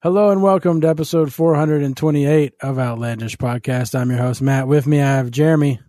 [0.00, 3.98] Hello and welcome to episode 428 of Outlandish Podcast.
[3.98, 4.68] I'm your host, Matt.
[4.68, 5.80] With me, I have Jeremy,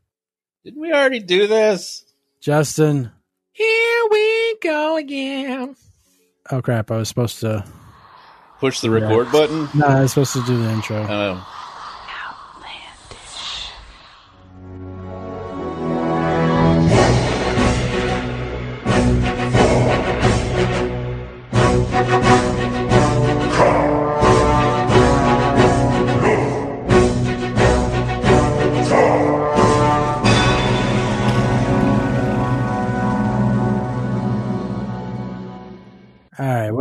[0.66, 2.06] Didn't we already do this?
[2.42, 3.12] Justin.
[3.52, 5.76] Here we go again.
[6.50, 6.90] Oh, crap.
[6.90, 7.64] I was supposed to.
[8.60, 9.70] Push the record button.
[9.76, 11.06] No, I was supposed to do the intro.
[11.08, 11.59] Oh.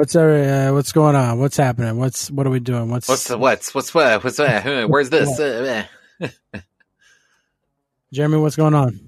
[0.09, 1.39] What's uh, what's going on?
[1.39, 1.99] What's happening?
[1.99, 2.89] What's what are we doing?
[2.89, 5.39] What's What's the what's what's what what's huh, where's this?
[5.39, 5.85] Uh,
[6.23, 6.29] uh.
[8.15, 8.39] Jeremy?
[8.39, 9.01] What's going on?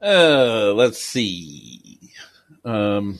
[0.00, 2.12] Uh, let's see.
[2.64, 3.18] Um,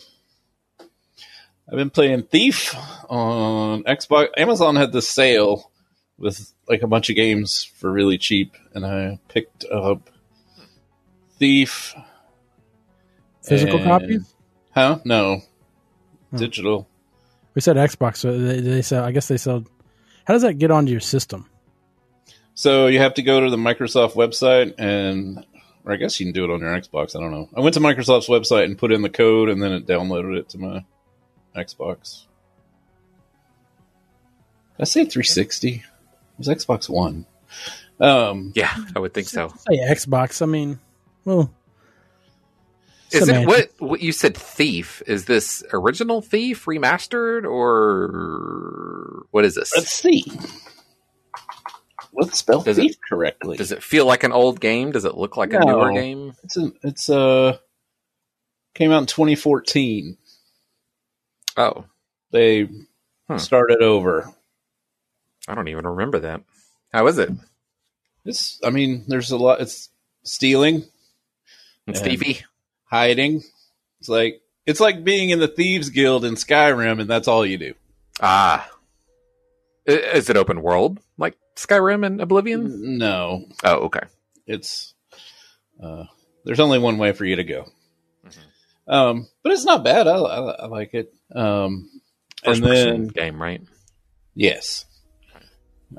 [0.79, 2.73] I've been playing Thief
[3.11, 4.29] on Xbox.
[4.37, 5.73] Amazon had this sale
[6.19, 10.09] with like a bunch of games for really cheap, and I picked up
[11.41, 11.97] Thief.
[13.43, 14.35] Physical and- copies?
[14.73, 15.01] Huh?
[15.05, 15.43] No,
[16.35, 16.89] Digital.
[17.55, 19.05] We said Xbox, so they, they sell.
[19.05, 19.65] I guess they sell.
[20.25, 21.49] How does that get onto your system?
[22.55, 25.45] So you have to go to the Microsoft website and
[25.85, 27.15] or I guess you can do it on your Xbox.
[27.15, 27.49] I don't know.
[27.57, 30.49] I went to Microsoft's website and put in the code and then it downloaded it
[30.51, 30.85] to my
[31.55, 32.25] Xbox.
[34.77, 35.69] Did I say 360?
[35.75, 35.83] It
[36.39, 37.25] was Xbox One.
[38.01, 39.49] Um, Yeah, I would think so.
[39.71, 40.43] Say Xbox.
[40.43, 40.79] I mean,
[41.25, 41.51] well,
[43.13, 44.37] Is it what what you said?
[44.37, 49.73] Thief is this original Thief remastered or what is this?
[49.77, 50.25] let's see.
[52.13, 53.57] Let's spell Does it- thief correctly.
[53.57, 54.91] Does it feel like an old game?
[54.91, 55.67] Does it look like a No.
[55.67, 56.35] newer game?
[56.45, 57.59] It's a, it's uh
[58.75, 60.17] came out in 2014.
[61.57, 61.85] Oh,
[62.33, 62.69] They
[63.29, 63.39] Hmm.
[63.39, 64.33] started over.
[65.49, 66.43] I don't even remember that.
[66.93, 67.31] How is it?
[68.25, 69.61] It's I mean, there's a lot.
[69.61, 69.91] It's
[70.25, 70.85] stealing,
[71.87, 72.03] And Yeah.
[72.87, 73.43] Hiding.
[74.01, 77.59] It's like it's like being in the thieves guild in Skyrim, and that's all you
[77.59, 77.75] do.
[78.21, 78.69] Ah,
[79.87, 82.99] is it open world like Skyrim and Oblivion?
[82.99, 84.03] No, Oh, okay.
[84.47, 84.95] it's
[85.83, 86.05] uh,
[86.45, 87.67] there's only one way for you to go.
[88.27, 88.93] Mhm.
[88.93, 90.07] Um, but it's not bad.
[90.07, 91.13] I, I, I like it.
[91.35, 91.91] Um,
[92.45, 93.61] First and then game, right?
[94.35, 94.85] yes,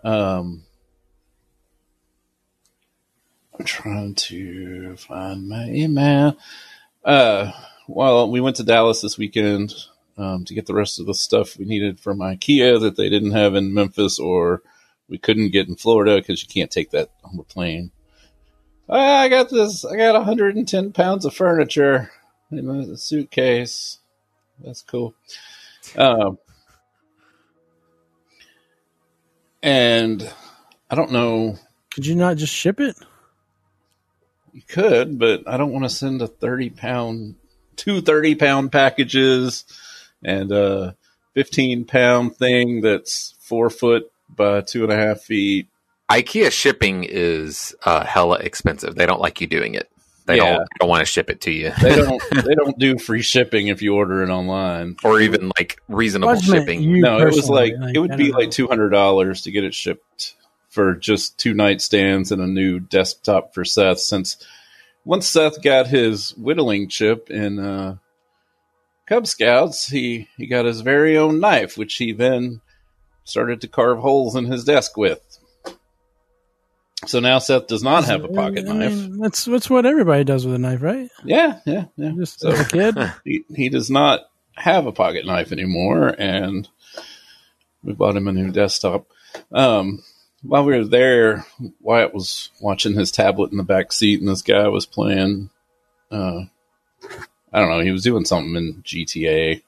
[0.04, 0.64] um,
[3.60, 6.38] I'm trying to find my email.
[7.08, 7.54] Uh,
[7.88, 9.74] well, we went to Dallas this weekend
[10.18, 13.32] um, to get the rest of the stuff we needed from IKEA that they didn't
[13.32, 14.62] have in Memphis or
[15.08, 17.92] we couldn't get in Florida because you can't take that on the plane.
[18.90, 19.86] I got this.
[19.86, 22.12] I got 110 pounds of furniture
[22.52, 24.00] in a suitcase.
[24.60, 25.14] That's cool.
[25.98, 26.38] Um,
[29.64, 30.30] and
[30.90, 31.58] I don't know.
[31.94, 32.98] could you not just ship it?
[34.58, 37.36] You could, but I don't want to send a 30 pound,
[37.76, 39.66] two 30 pound packages
[40.24, 40.96] and a
[41.36, 45.68] 15 pound thing that's four foot by two and a half feet.
[46.10, 48.96] IKEA shipping is uh, hella expensive.
[48.96, 49.92] They don't like you doing it.
[50.26, 50.56] They Yeah.
[50.58, 53.68] don't don't want to ship it to you, They don't, they don't do free shipping
[53.68, 54.96] if you order it online.
[55.04, 57.00] or even like reasonable Well, I just meant shipping.
[57.00, 58.38] no, it was personally, like, it would be know.
[58.40, 60.34] like $200 to get it shipped
[60.78, 64.38] for just two nightstands and a new desktop for Seth since
[65.04, 67.96] once Seth got his whittling chip in uh,
[69.08, 72.62] Cub Scouts, he, he got his very own knife, which he then
[73.24, 75.20] started to carve holes in his desk with.
[77.08, 79.08] So now Seth does not have a pocket I knife.
[79.20, 81.10] that's that's what everybody does with a knife, right?
[81.26, 82.12] Yeah, yeah, yeah.
[82.16, 82.98] Just So- as a kid.
[83.26, 86.70] he, he does not have a pocket knife anymore, and
[87.82, 89.08] we bought him a new desktop.
[89.52, 90.04] Um,
[90.48, 91.46] while we were there,
[91.82, 95.50] Wyatt was watching his tablet in the back seat, and this guy was playing.
[96.10, 96.46] Uh,
[97.52, 97.82] I don't know.
[97.82, 99.62] He was doing something in GTA,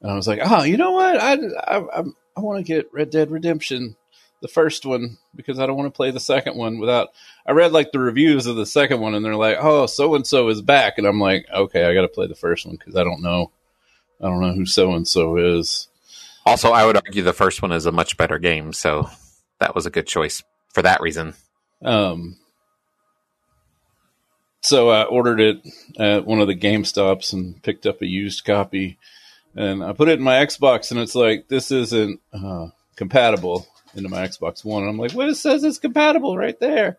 [0.00, 1.16] and I was like, "Oh, you know what?
[1.16, 2.02] I I I,
[2.36, 3.96] I want to get Red Dead Redemption,
[4.42, 7.10] the first one, because I don't want to play the second one without."
[7.46, 10.26] I read like the reviews of the second one, and they're like, "Oh, so and
[10.26, 12.96] so is back," and I'm like, "Okay, I got to play the first one because
[12.96, 13.50] I don't know,
[14.20, 15.88] I don't know who so and so is."
[16.46, 19.08] Also, I would argue the first one is a much better game, so
[19.60, 20.42] that was a good choice
[20.72, 21.34] for that reason.
[21.82, 22.36] Um,
[24.62, 25.60] so I ordered it
[25.98, 28.98] at one of the Game Stops and picked up a used copy,
[29.54, 34.08] and I put it in my Xbox, and it's like this isn't uh, compatible into
[34.08, 34.82] my Xbox One.
[34.82, 36.98] And I'm like, well, it says it's compatible right there.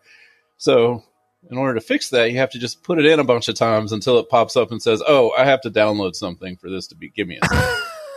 [0.57, 1.03] So
[1.49, 3.55] in order to fix that, you have to just put it in a bunch of
[3.55, 6.87] times until it pops up and says, "Oh, I have to download something for this
[6.87, 7.47] to be give me." A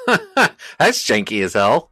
[0.78, 1.90] That's janky as hell.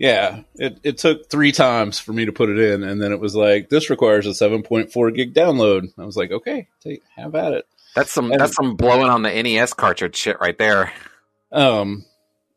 [0.00, 3.20] Yeah, it, it took three times for me to put it in, and then it
[3.20, 5.92] was like this requires a 7.4 gig download.
[5.98, 7.66] I was like, okay, take, have at it.
[7.94, 10.90] That's some And- that's some blowing on the NES cartridge shit right there.
[11.52, 12.06] Um,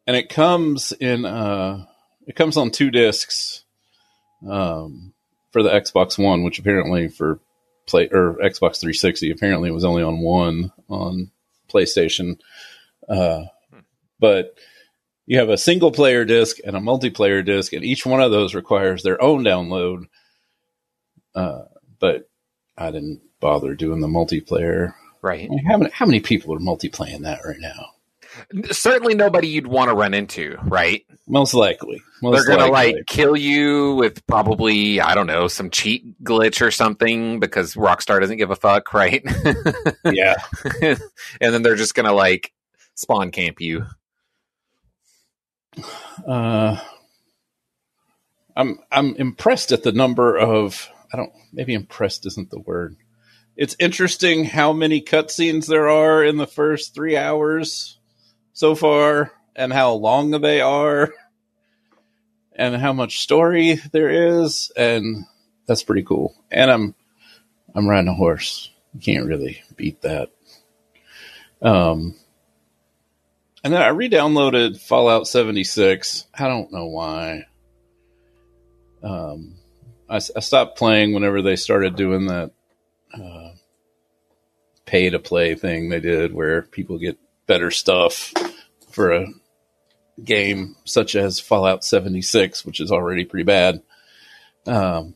[0.07, 1.85] and it comes in uh,
[2.25, 3.65] it comes on two discs,
[4.49, 5.11] um,
[5.51, 7.41] for the Xbox One, which apparently for
[7.87, 11.29] play or Xbox 360 apparently it was only on one on
[11.69, 12.39] PlayStation.
[13.09, 13.43] Uh,
[14.17, 14.57] but
[15.25, 18.55] you have a single player disc and a multiplayer disc, and each one of those
[18.55, 20.05] requires their own download.
[21.33, 21.63] Uh,
[21.99, 22.29] but
[22.77, 24.93] I didn't bother doing the multiplayer.
[25.21, 25.49] Right.
[25.67, 27.91] How many how many people are multiplaying that right now?
[28.71, 31.05] Certainly nobody you'd want to run into, right?
[31.27, 36.21] Most likely, Most They're gonna like kill you with probably I don't know some cheat
[36.23, 39.23] glitch or something because Rockstar doesn't give a fuck, right?
[40.05, 40.35] yeah.
[40.81, 42.51] and then they're just gonna like
[42.95, 43.85] spawn camp you.
[46.27, 46.79] Uh,
[48.55, 52.95] I'm I'm impressed at the number of I don't maybe impressed isn't the word.
[53.55, 57.99] It's interesting how many cutscenes there are in the first three hours
[58.53, 61.13] so far, and how long they are,
[62.55, 65.25] and how much story there is, and
[65.67, 66.35] that's pretty cool.
[66.51, 66.95] And I'm
[67.75, 68.69] I'm riding a horse.
[68.93, 70.29] You can't really beat that.
[71.61, 72.15] Um,
[73.63, 76.25] and then I re-downloaded Fallout 76.
[76.33, 77.45] I don't know why.
[79.01, 79.55] Um,
[80.09, 82.51] I, I stopped playing whenever they started doing that
[83.13, 83.51] uh,
[84.85, 87.17] pay to play thing they did, where people get
[87.47, 88.33] better stuff
[88.91, 89.27] for a
[90.23, 93.81] game such as Fallout 76, which is already pretty bad.
[94.65, 95.13] Um,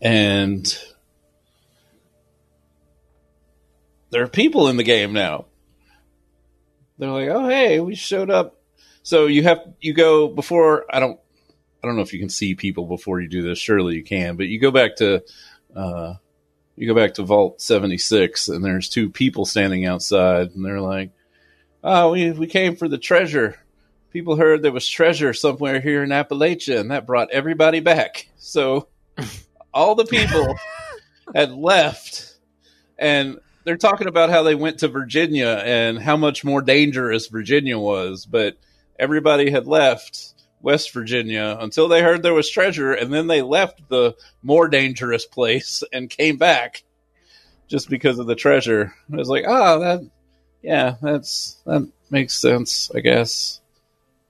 [0.00, 0.78] and
[4.10, 5.46] there are people in the game now.
[7.00, 8.60] They're like, "Oh, hey, we showed up."
[9.02, 10.84] So you have you go before.
[10.90, 11.18] I don't.
[11.82, 13.58] I don't know if you can see people before you do this.
[13.58, 15.24] Surely you can, but you go back to.
[15.74, 16.14] Uh,
[16.76, 20.82] you go back to Vault seventy six, and there's two people standing outside, and they're
[20.82, 21.10] like,
[21.82, 23.58] "Oh, we we came for the treasure."
[24.12, 28.28] People heard there was treasure somewhere here in Appalachia, and that brought everybody back.
[28.36, 28.88] So
[29.72, 30.54] all the people
[31.34, 32.36] had left,
[32.98, 37.78] and they're talking about how they went to Virginia and how much more dangerous Virginia
[37.78, 38.56] was, but
[38.98, 43.88] everybody had left West Virginia until they heard there was treasure, and then they left
[43.88, 46.82] the more dangerous place and came back
[47.68, 48.92] just because of the treasure.
[49.12, 50.00] I was like, oh, that,
[50.62, 53.60] yeah, that's that makes sense, I guess.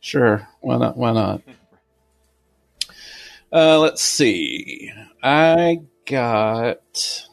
[0.00, 0.96] Sure, why not?
[0.96, 1.42] Why not?
[3.52, 4.92] Uh, let's see.
[5.22, 7.26] I got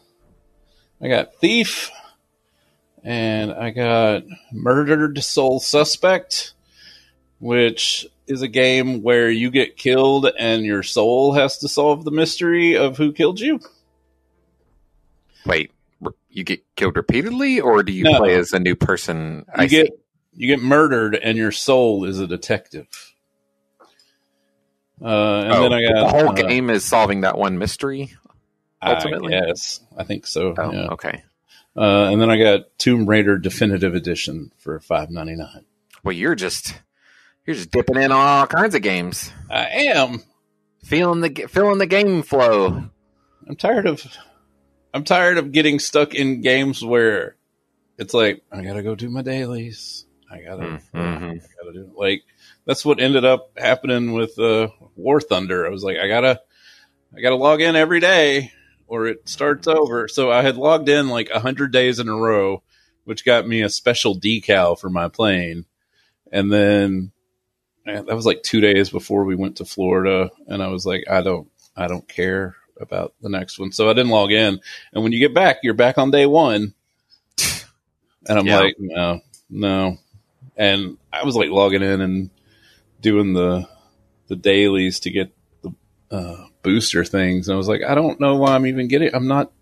[1.01, 1.91] I got Thief
[3.03, 6.53] and I got Murdered Soul Suspect,
[7.39, 12.11] which is a game where you get killed and your soul has to solve the
[12.11, 13.59] mystery of who killed you.
[15.45, 15.71] Wait,
[16.29, 18.17] you get killed repeatedly, or do you No.
[18.19, 19.45] play as a new person?
[19.47, 19.93] You I get see.
[20.33, 22.87] you get murdered and your soul is a detective.
[25.01, 28.15] Uh, and Oh, then I got the whole uh, game is solving that one mystery.
[28.81, 29.35] Ultimately?
[29.35, 30.53] I guess I think so.
[30.57, 30.87] Oh, yeah.
[30.91, 31.23] okay.
[31.75, 35.65] Uh, and then I got Tomb Raider Definitive Edition for five ninety nine.
[36.03, 36.73] Well, you're just
[37.45, 39.65] you're just dipping in on all kinds of games, I
[39.95, 40.23] am.
[40.83, 42.89] feeling the feeling the game flow.
[43.47, 44.03] I'm tired of.
[44.93, 47.35] I'm tired of getting stuck in games where
[47.97, 50.05] it's like I gotta go do my dailies.
[50.31, 50.81] I gotta.
[50.93, 51.41] Mhm.
[51.41, 52.23] I gotta do like
[52.65, 55.65] that's what ended up happening with uh, War Thunder.
[55.65, 56.41] I was like, I gotta,
[57.15, 58.51] I gotta log in every day
[58.87, 60.07] or it starts over.
[60.07, 62.63] So I had logged in like a hundred days in a row,
[63.03, 65.65] which got me a special decal for my plane,
[66.31, 67.11] and then
[67.85, 71.05] man, that was like two days before we went to Florida, and I was like,
[71.09, 74.59] I don't, I don't care about the next one, so I didn't log in.
[74.93, 76.73] And when you get back, you're back on day one,
[78.27, 78.59] and I'm Yeah.
[78.59, 79.97] like, no, no,
[80.57, 82.29] and I was like logging in and
[82.99, 83.67] doing the
[84.27, 85.71] the dailies to get the
[86.11, 89.15] uh, booster things, and I was like, I don't know why I'm even getting.
[89.15, 89.53] I'm not.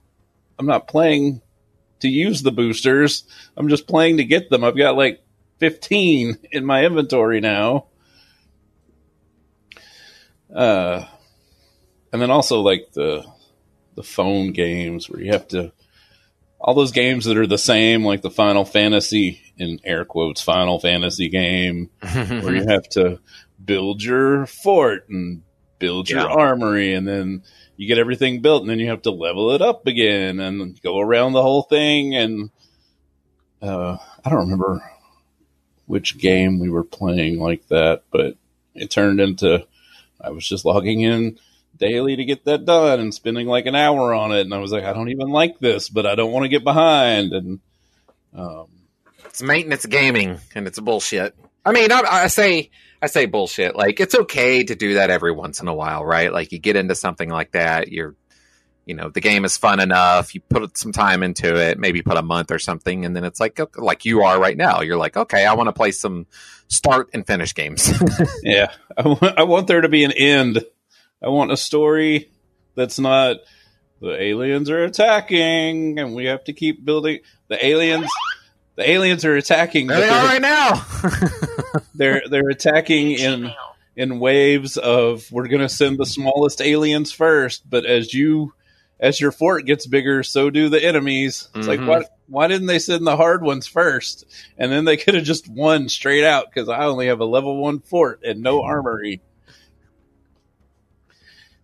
[0.57, 1.41] I'm not playing
[1.99, 3.25] to use the boosters.
[3.55, 4.63] I'm just playing to get them.
[4.63, 5.23] I've got like
[5.59, 7.85] 15 in my inventory now.
[10.53, 11.05] Uh,
[12.11, 13.23] and then also like the
[13.93, 15.71] the phone games where you have to
[16.59, 20.79] all those games that are the same, like the Final Fantasy in air quotes Final
[20.79, 23.19] Fantasy game, where you have to
[23.63, 25.43] build your fort and
[25.79, 26.25] build your Yeah.
[26.27, 27.43] armory, and then
[27.77, 30.99] you get everything built, and then you have to level it up again and go
[30.99, 32.15] around the whole thing.
[32.15, 32.49] And
[33.61, 34.81] uh, I don't remember
[35.85, 38.35] which game we were playing like that, but
[38.73, 39.65] it turned into
[40.19, 41.37] I was just logging in
[41.77, 44.41] daily to get that done and spending like an hour on it.
[44.41, 46.63] And I was like, I don't even like this, but I don't want to get
[46.63, 47.33] behind.
[47.33, 47.59] And
[48.33, 48.67] um,
[49.25, 51.35] it's maintenance gaming, and it's bullshit.
[51.65, 52.69] I mean, I, I say
[53.01, 53.75] I say bullshit.
[53.75, 56.31] Like it's okay to do that every once in a while, right?
[56.31, 58.15] Like you get into something like that, you're
[58.85, 62.17] you know the game is fun enough you put some time into it maybe put
[62.17, 64.81] a month or something and then it's like like you are right now.
[64.81, 66.27] You're like okay i want to play some
[66.67, 67.91] start and finish games.
[68.43, 68.71] Yeah.
[68.97, 70.63] I want there to be an end.
[71.21, 72.29] I want a story
[72.75, 73.37] that's not
[74.01, 78.09] the aliens are attacking and we have to keep building the aliens
[78.75, 80.85] the aliens are attacking there they are right now
[81.95, 83.51] they're they're attacking in
[83.95, 88.53] in waves of we're going to send the smallest aliens first but as you
[88.99, 91.49] as your fort gets bigger, so do the enemies.
[91.53, 91.85] It's mm-hmm.
[91.85, 94.25] like, why, why didn't they send the hard ones first?
[94.57, 97.57] And then they could have just won straight out because I only have a level
[97.57, 99.21] one fort and no armory.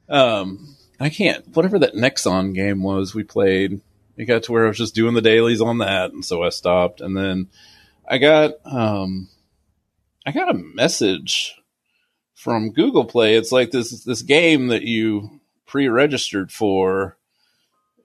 [0.10, 3.80] Um, I can't, whatever that Nexon game was we played,
[4.18, 6.12] it got to where I was just doing the dailies on that.
[6.12, 7.00] And so I stopped.
[7.00, 7.48] And then
[8.08, 9.30] I got, um,
[10.26, 11.56] I got a message
[12.36, 13.36] from Google Play.
[13.36, 17.18] It's like this, this game that you pre-registered for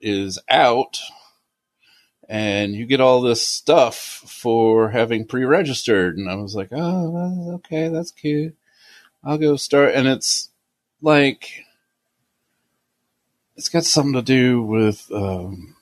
[0.01, 0.99] is out
[2.29, 6.17] and you get all this stuff for having pre-registered.
[6.17, 8.55] And i was like oh okay that's cute.
[9.23, 9.93] I'll go start.
[9.93, 10.49] And it's
[11.01, 11.65] like
[13.55, 15.75] it's got something to do with um,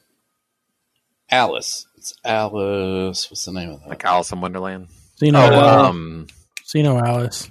[1.29, 1.87] alice.
[1.97, 3.29] It's alice.
[3.29, 3.89] What's the name of that?
[3.89, 6.27] Like alice in wonderland Sino, oh, um,
[6.63, 7.49] SINoALICE.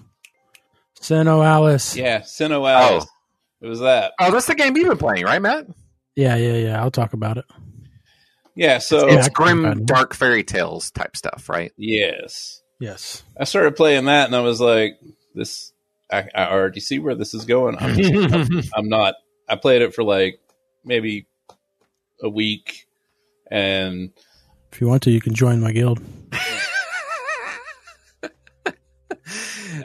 [1.00, 1.96] Sino Alice.
[1.96, 3.02] Yeah, SINoALICE.
[3.02, 3.06] Oh.
[3.60, 4.12] It was that.
[4.20, 5.66] Oh, that's the game you've been playing, right, Matt?
[6.14, 6.80] Yeah, yeah, yeah.
[6.82, 7.46] I'll talk about it.
[8.54, 11.72] Yeah, so it's, it's grim, dark fairy tales type stuff, right?
[11.76, 13.22] Yes, yes.
[13.38, 15.00] I started playing that, and I was like,
[15.34, 15.72] "This,
[16.12, 19.14] I, I already see where this is going." I'm, I'm, I'm not.
[19.48, 20.38] I played it for like
[20.84, 21.26] maybe
[22.22, 22.86] a week,
[23.50, 24.12] and
[24.70, 26.00] if you want to, you can join my guild.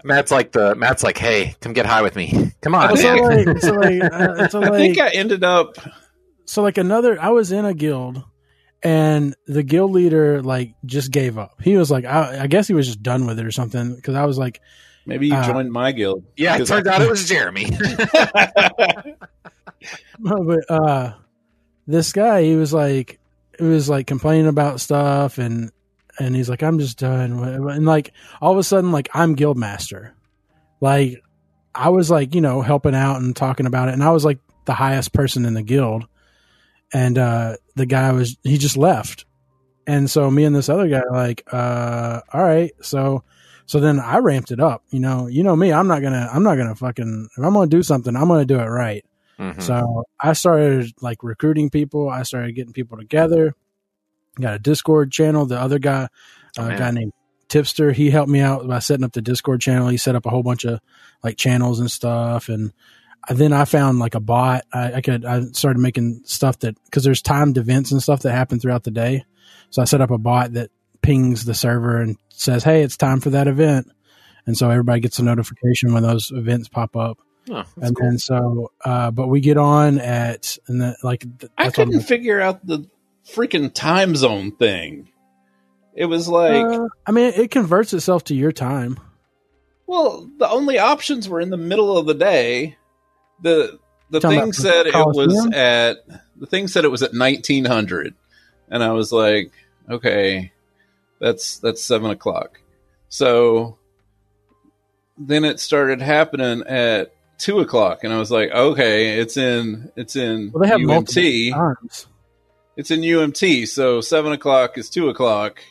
[0.04, 2.52] Matt's like the Matt's like, hey, come get high with me.
[2.62, 2.96] Come on.
[2.98, 5.78] So like, so like, uh, so like, I think I ended up
[6.50, 8.24] so like another i was in a guild
[8.82, 12.74] and the guild leader like just gave up he was like i, I guess he
[12.74, 14.60] was just done with it or something because i was like
[15.06, 17.66] maybe you uh, joined my guild yeah it turns out it was jeremy
[20.20, 21.14] no, but uh
[21.86, 23.20] this guy he was like
[23.60, 25.72] he was like complaining about stuff and
[26.20, 29.58] and he's like i'm just done and like all of a sudden like i'm guild
[29.58, 30.14] master
[30.82, 31.22] like
[31.74, 34.40] i was like you know helping out and talking about it and i was like
[34.66, 36.06] the highest person in the guild
[36.94, 39.26] and uh, the guy was he just left,
[39.86, 43.24] and so me and this other guy like, uh, all right, so
[43.66, 44.84] so then I ramped it up.
[44.90, 47.68] You know, you know me, I'm not gonna I'm not gonna fucking if I'm gonna
[47.68, 49.06] do something, I'm gonna do it right.
[49.38, 49.62] Mm-hmm.
[49.62, 52.10] So I started like recruiting people.
[52.10, 53.56] I started getting people together.
[54.40, 55.46] Got a Discord channel.
[55.46, 56.08] The other guy,
[56.58, 57.12] uh, a guy named
[57.50, 59.88] Tipster, he helped me out by setting up the Discord channel.
[59.88, 60.80] He set up a whole bunch of
[61.24, 62.72] like channels and stuff, and
[63.30, 64.64] then I found like a bot.
[64.72, 68.32] I, I could I started making stuff that because there's timed events and stuff that
[68.32, 69.26] happen throughout the day.
[69.72, 73.20] So I set up a bot that pings the server and says, "Hey, it's time
[73.20, 73.92] for that event,"
[74.46, 77.20] and so everybody gets a notification when those events pop up.
[77.52, 78.08] Oh, and cool.
[78.08, 81.26] then so, uh, but we get on at and then like
[81.58, 82.88] I couldn't figure out the
[83.28, 85.10] freaking time zone thing.
[85.96, 89.00] It was like uh, I mean, it converts itself to your time.
[89.88, 92.78] Well, the only options were in the middle of the day
[93.42, 95.98] the the thing said it was at
[96.38, 98.14] the thing said it was at 1900
[98.70, 99.52] and i was like
[99.90, 100.52] okay
[101.20, 102.60] that's that's seven o'clock
[103.10, 103.78] so
[105.18, 110.16] then it started happening at two o'clock and i was like okay it's in it's
[110.16, 112.08] in well, they have umt times.
[112.80, 115.62] It's in umt so seven o'clock is two o'clock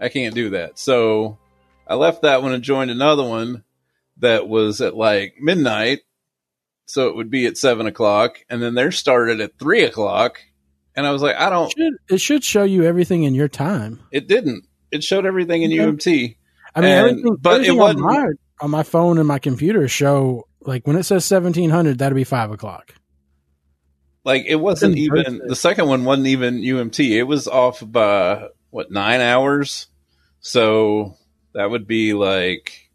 [0.00, 1.38] i can't do that so
[1.86, 3.64] i left that one and joined another one
[4.18, 6.00] that was at like midnight
[6.90, 10.40] so it would be at seven o'clock, and then they're started at three o'clock.
[10.96, 11.66] And I was like, I don't.
[11.68, 14.00] It should, it should show you everything in your time.
[14.10, 14.66] It didn't.
[14.90, 15.84] It showed everything in okay.
[15.84, 16.36] UMT.
[16.74, 18.28] I mean, and, everything, but everything it wasn't on my,
[18.60, 22.24] on my phone and my computer show like when it says seventeen hundred, that'd be
[22.24, 22.94] five o'clock.
[24.24, 27.10] Like it wasn't even the second one wasn't even UMT.
[27.10, 29.86] It was off by what nine hours.
[30.40, 31.16] So
[31.54, 32.90] that would be like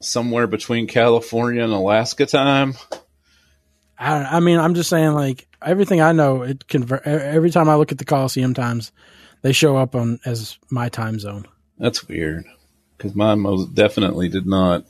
[0.00, 2.74] somewhere between California and Alaska time.
[3.98, 7.74] I, I mean, I'm just saying, like everything I know, it convert every time I
[7.74, 8.92] look at the Coliseum times,
[9.42, 11.46] they show up on as my time zone.
[11.78, 12.44] That's weird.
[12.96, 14.84] because mine most definitely did not.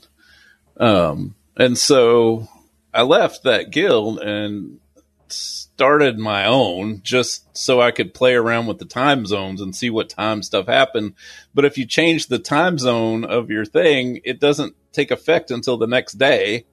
[0.76, 2.48] Um, and so
[2.92, 4.80] I left that guild and
[5.28, 9.90] started my own just so I could play around with the time zones and see
[9.90, 11.14] what time stuff happened.
[11.54, 15.76] But if you change the time zone of your thing, it doesn't take effect until
[15.76, 16.66] the next day.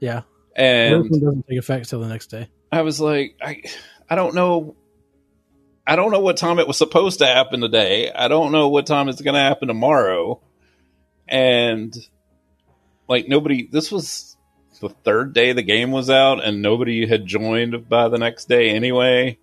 [0.00, 0.22] Yeah.
[0.54, 2.48] And Everything doesn't take effect till the next day.
[2.70, 3.62] I was like, I,
[4.08, 4.76] I don't know.
[5.86, 8.12] I don't know what time it was supposed to happen today.
[8.12, 10.42] I don't know what time it's going to happen tomorrow.
[11.26, 11.96] And
[13.08, 14.36] like nobody, this was
[14.80, 18.70] the third day the game was out and nobody had joined by the next day
[18.70, 19.38] anyway.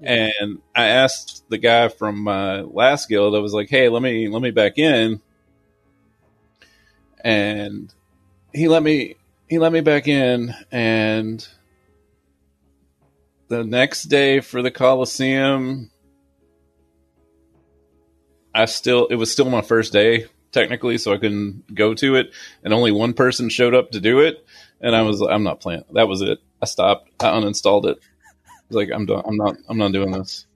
[0.00, 4.28] And I asked the guy from my last guild, I was like, Hey, let me,
[4.28, 5.20] let me back in.
[7.22, 7.92] And
[8.52, 9.16] he let me,
[9.48, 11.46] he let me back in and
[13.48, 15.90] the next day for the Coliseum,
[18.54, 22.30] I still it was still my first day technically, so I couldn't go to it,
[22.62, 24.46] and only one person showed up to do it,
[24.84, 25.84] and I was I'm not playing.
[25.94, 26.38] That was it.
[26.62, 27.10] I stopped.
[27.20, 27.98] I uninstalled it.
[28.46, 29.22] I was like I'm done.
[29.26, 29.56] I'm not.
[29.68, 30.46] I'm not doing this.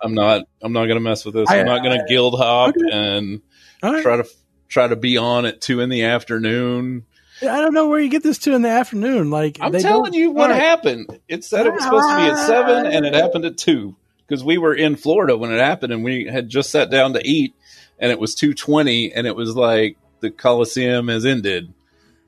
[0.00, 0.46] I'm not.
[0.62, 1.48] I'm not gonna mess with this.
[1.48, 2.90] I'm not gonna guild hop okay.
[2.90, 3.42] and
[3.82, 4.02] right.
[4.02, 4.24] try to
[4.68, 7.04] try to be on at two in the afternoon.
[7.42, 9.30] I don't know where you get this to in the afternoon.
[9.30, 10.60] Like I'm telling you what right.
[10.60, 11.20] happened.
[11.28, 13.94] It said it was supposed to be at seven, and it happened at two
[14.26, 17.20] because we were in Florida when it happened, and we had just sat down to
[17.22, 17.54] eat,
[17.98, 21.72] and it was two twenty, and it was like the Coliseum has ended,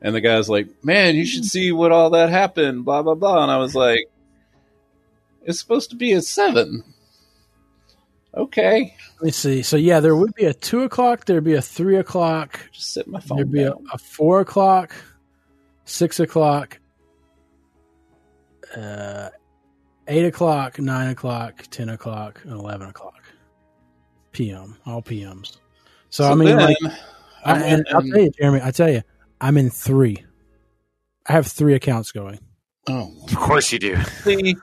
[0.00, 3.43] and the guy's like, "Man, you should see what all that happened." Blah blah blah,
[3.43, 4.11] and I was like,
[5.43, 6.85] "It's supposed to be at seven.
[8.35, 9.62] Okay, Let me see.
[9.62, 11.25] So yeah, there would be a two o'clock.
[11.25, 12.61] There'd be a three o'clock.
[12.73, 14.95] just set my phone There'd be a, a four o'clock,
[15.87, 16.78] six o'clock,
[18.76, 19.31] uh,
[20.07, 23.19] eight o'clock, nine o'clock, ten o'clock, and eleven o'clock
[24.38, 24.76] p.m.
[24.87, 25.59] All p.m.s.
[26.11, 26.76] So, I mean, like,
[27.45, 28.61] I, I and went I'll tell you, Jeremy.
[28.62, 29.02] I tell you,
[29.40, 30.25] I'm in three.
[31.26, 32.38] I have three accounts going.
[32.88, 33.96] oh Of course you do.
[34.24, 34.57] See,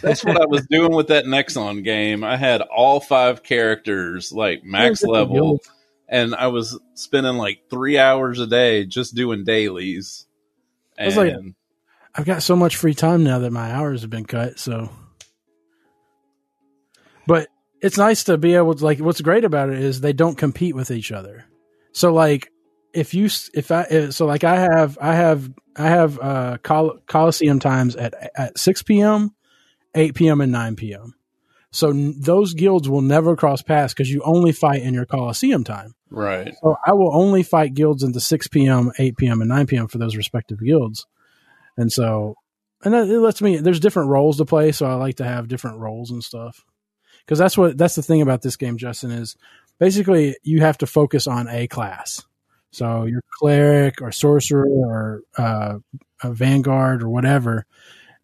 [0.00, 2.24] that's what I was doing with that Nexon game.
[2.24, 5.60] I had all five characters like max level,
[6.08, 10.26] and I was spending like three hours a day just doing dailies.
[10.98, 11.34] I was like-
[12.14, 14.58] I've got so much free time now that my hours have been cut.
[14.58, 14.90] So,
[17.26, 17.48] but
[17.80, 18.98] it's nice to be able to like.
[18.98, 21.44] What's great about it is they don't compete with each other.
[21.92, 22.50] So, like,
[22.92, 27.58] if you if I so like I have I have I have uh Col- Coliseum
[27.60, 29.34] times at at six p.m.,
[29.94, 31.14] eight p.m., and nine p.m.
[31.70, 35.64] So n- those guilds will never cross paths because you only fight in your Coliseum
[35.64, 35.94] time.
[36.10, 39.88] right, So I will only fight guilds into 6 p.m., 8 p.m., and 9 p.m.
[39.88, 41.06] for those respective guilds.
[41.76, 42.36] And so,
[42.84, 44.72] and that, it lets me, there's different roles to play.
[44.72, 46.64] So I like to have different roles and stuff.
[47.26, 49.36] Cause that's what, that's the thing about this game, Justin, is
[49.78, 52.24] basically you have to focus on a class.
[52.70, 55.78] So your cleric or sorcerer or uh,
[56.22, 57.64] a vanguard or whatever,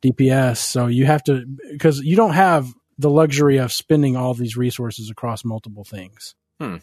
[0.03, 0.59] DPS.
[0.59, 5.11] So you have to, because you don't have the luxury of spending all these resources
[5.11, 6.35] across multiple things.
[6.61, 6.81] You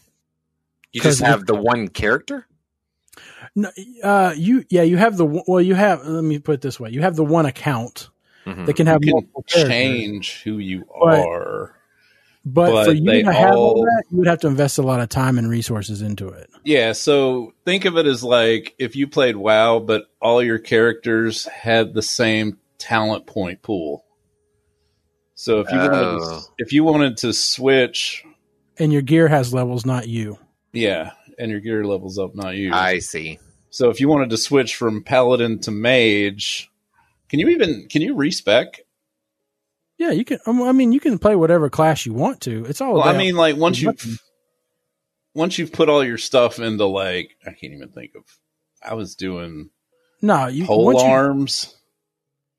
[1.00, 2.46] just have the one character?
[3.54, 3.70] No,
[4.02, 6.04] uh, you yeah, you have the well, you have.
[6.06, 8.08] Let me put it this way: you have the one account
[8.46, 8.66] Mhm.
[8.66, 9.70] that can have you can multiple characters.
[9.70, 11.74] change who you But- are.
[12.44, 14.78] But, but for you they to have all all- that, you would have to invest
[14.78, 16.50] a lot of time and resources into it.
[16.64, 21.44] Yeah, so think of it as like if you played WoW, but all your characters
[21.46, 24.04] had the same talent point pool.
[25.34, 26.40] So if you wanted to, Oh.
[26.58, 28.24] if you wanted to switch,
[28.78, 30.38] And your gear has levels, not you.
[30.72, 32.72] yeah, and your gear levels up, not you.
[32.72, 33.38] I see.
[33.70, 36.70] So if you wanted to switch from paladin to mage,
[37.28, 38.80] can you even can you respec?
[40.02, 40.40] Yeah, you can.
[40.46, 42.64] um, I mean, you can play whatever class you want to.
[42.64, 42.94] It's all.
[42.94, 44.20] Well, I mean, like once you've
[45.32, 48.24] once you've put all your stuff into like I can't even think of.
[48.82, 49.70] I was doing
[50.20, 50.66] no, you.
[50.66, 51.76] pole once you- arms.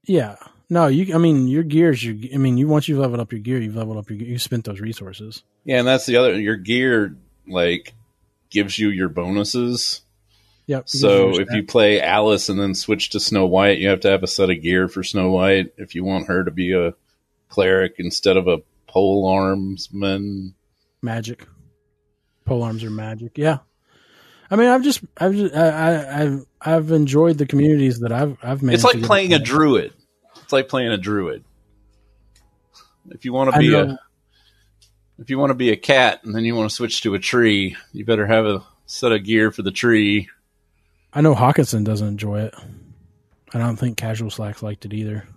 [0.06, 0.38] yeah,
[0.70, 1.14] no, you.
[1.14, 2.02] I mean, your gears.
[2.02, 2.30] You.
[2.34, 4.20] I mean, you once you've leveled up your gear, you've leveled up your.
[4.20, 5.44] You spent those resources.
[5.66, 6.40] Yeah, and that's the other.
[6.40, 7.94] Your gear like
[8.50, 10.00] gives you your bonuses.
[10.68, 10.88] Yep.
[10.88, 14.24] So if you play Alice and then switch to Snow White, you have to have
[14.24, 16.94] a set of gear for Snow White if you want her to be a
[17.54, 20.54] cleric instead of a pole armsman.
[21.04, 21.48] magic,
[22.46, 23.38] pole arms are magic.
[23.38, 23.60] Yeah.
[24.50, 28.38] I mean, I've just, I've, just, I, I, I've, I've enjoyed the communities that I've,
[28.42, 28.74] I've made.
[28.74, 29.94] It's like playing a druid.
[30.42, 31.44] It's like playing a druid.
[33.12, 34.00] If you want to be a
[35.20, 37.20] if you want to be a cat and then you want to switch to a
[37.20, 40.30] tree, you better have a set of gear for the tree.
[41.14, 42.56] I know Hawkinson doesn't enjoy it.
[43.54, 45.28] I don't think Casual Slacks liked it either.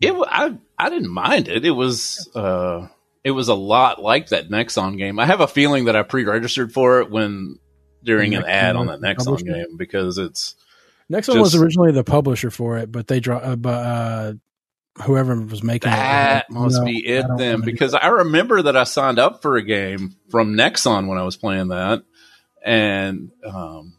[0.00, 1.64] It I I didn't mind it.
[1.64, 2.88] It was uh
[3.24, 5.18] it was a lot like that Nexon game.
[5.18, 7.58] I have a feeling that I pre-registered for it when
[8.04, 10.54] during an ad on that Nexon game because it's
[11.10, 13.38] Nexon was originally the publisher for it, but they draw.
[13.38, 14.32] Uh, but uh,
[15.02, 18.84] whoever was making that it, must no, be it then because I remember that I
[18.84, 22.02] signed up for a game from Nexon when I was playing that,
[22.64, 23.94] and um,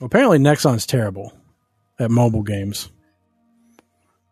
[0.00, 1.32] Well, apparently, Nexon's terrible
[1.98, 2.90] at mobile games.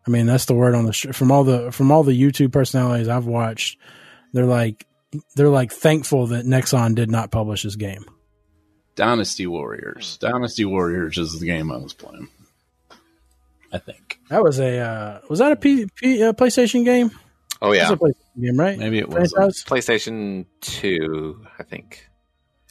[0.07, 2.53] I mean, that's the word on the sh- from all the from all the YouTube
[2.53, 3.79] personalities I've watched.
[4.33, 4.87] They're like
[5.35, 8.05] they're like thankful that Nexon did not publish this game.
[8.95, 10.17] Dynasty Warriors.
[10.19, 12.29] Dynasty Warriors is the game I was playing.
[13.73, 17.11] I think That was a uh, was that a P, P, uh, PlayStation game?
[17.61, 18.79] Oh It yeah, was a PlayStation game, right?
[18.79, 19.33] maybe it was.
[19.65, 22.09] PlayStation Two, I think.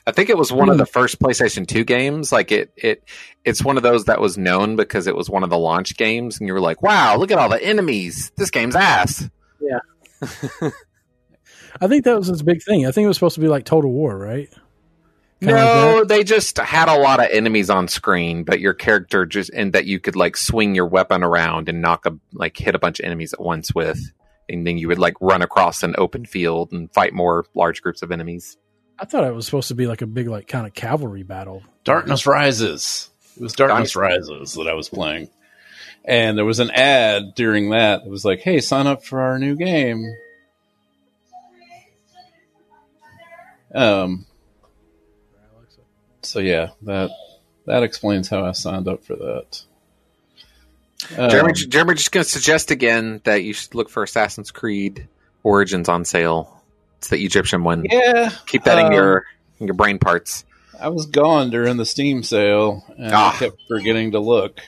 [0.07, 0.79] I think it was one of hmm.
[0.79, 2.31] the first PlayStation Two games.
[2.31, 3.03] Like it, it,
[3.43, 6.39] it's one of those that was known because it was one of the launch games,
[6.39, 8.31] and you were like, "Wow, look at all the enemies!
[8.37, 9.27] This game's ass."
[9.59, 9.79] Yeah.
[11.81, 12.85] I think that was his big thing.
[12.85, 14.49] I think it was supposed to be like Total War, right?
[15.41, 19.51] Like no, they just had a lot of enemies on screen, but your character just
[19.53, 22.79] and that you could like swing your weapon around and knock a like hit a
[22.79, 23.99] bunch of enemies at once with,
[24.47, 28.01] and then you would like run across an open field and fight more large groups
[28.01, 28.57] of enemies.
[28.97, 31.63] I thought it was supposed to be like a big like kind of cavalry battle.
[31.83, 33.09] Darkness Rises.
[33.35, 35.29] It was Darkness Darkness- Rises that I was playing.
[36.05, 39.39] And there was an ad during that that was like, hey, sign up for our
[39.39, 40.05] new game.
[43.73, 44.25] Um
[46.21, 47.11] so yeah, that
[47.65, 49.63] that explains how I signed up for that.
[51.17, 55.07] Um, Jeremy, Jeremy, just going to suggest again that you should look for Assassin's Creed
[55.43, 56.54] Origins on sale.
[57.05, 57.85] It's the Egyptian one.
[57.87, 59.25] yeah, Keep that in um, your
[59.59, 60.43] in your brain parts.
[60.79, 63.35] I was gone during the Steam sale and Ah.
[63.35, 64.59] I kept forgetting to look.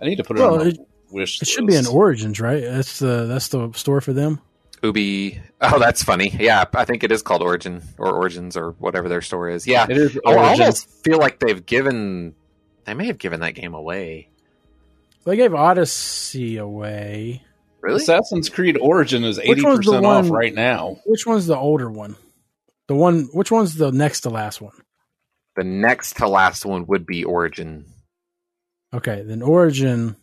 [0.00, 0.78] I need to put it Well, on my it-
[1.10, 1.84] wish It should be in.
[1.88, 2.62] Origins, right?
[2.62, 4.40] That's the that's the store for them.
[4.84, 5.40] Ubi.
[5.60, 6.28] Oh, that's funny.
[6.38, 9.66] Yeah, I think it is called Origin or Origins or whatever their store is.
[9.66, 12.36] Yeah, It is I I almost feel like they've given.
[12.84, 14.28] They may have given that game away.
[15.24, 17.42] They gave Odyssey away.
[17.86, 18.02] Really?
[18.02, 20.98] Assassin's Creed Origin is eighty percent off one- right now.
[21.06, 22.16] Which one's the older one?
[22.88, 23.28] The one.
[23.32, 24.72] Which one's the next to last one?
[25.56, 27.86] the next to last one would be Origin.
[28.92, 30.14] Okay, then Origin,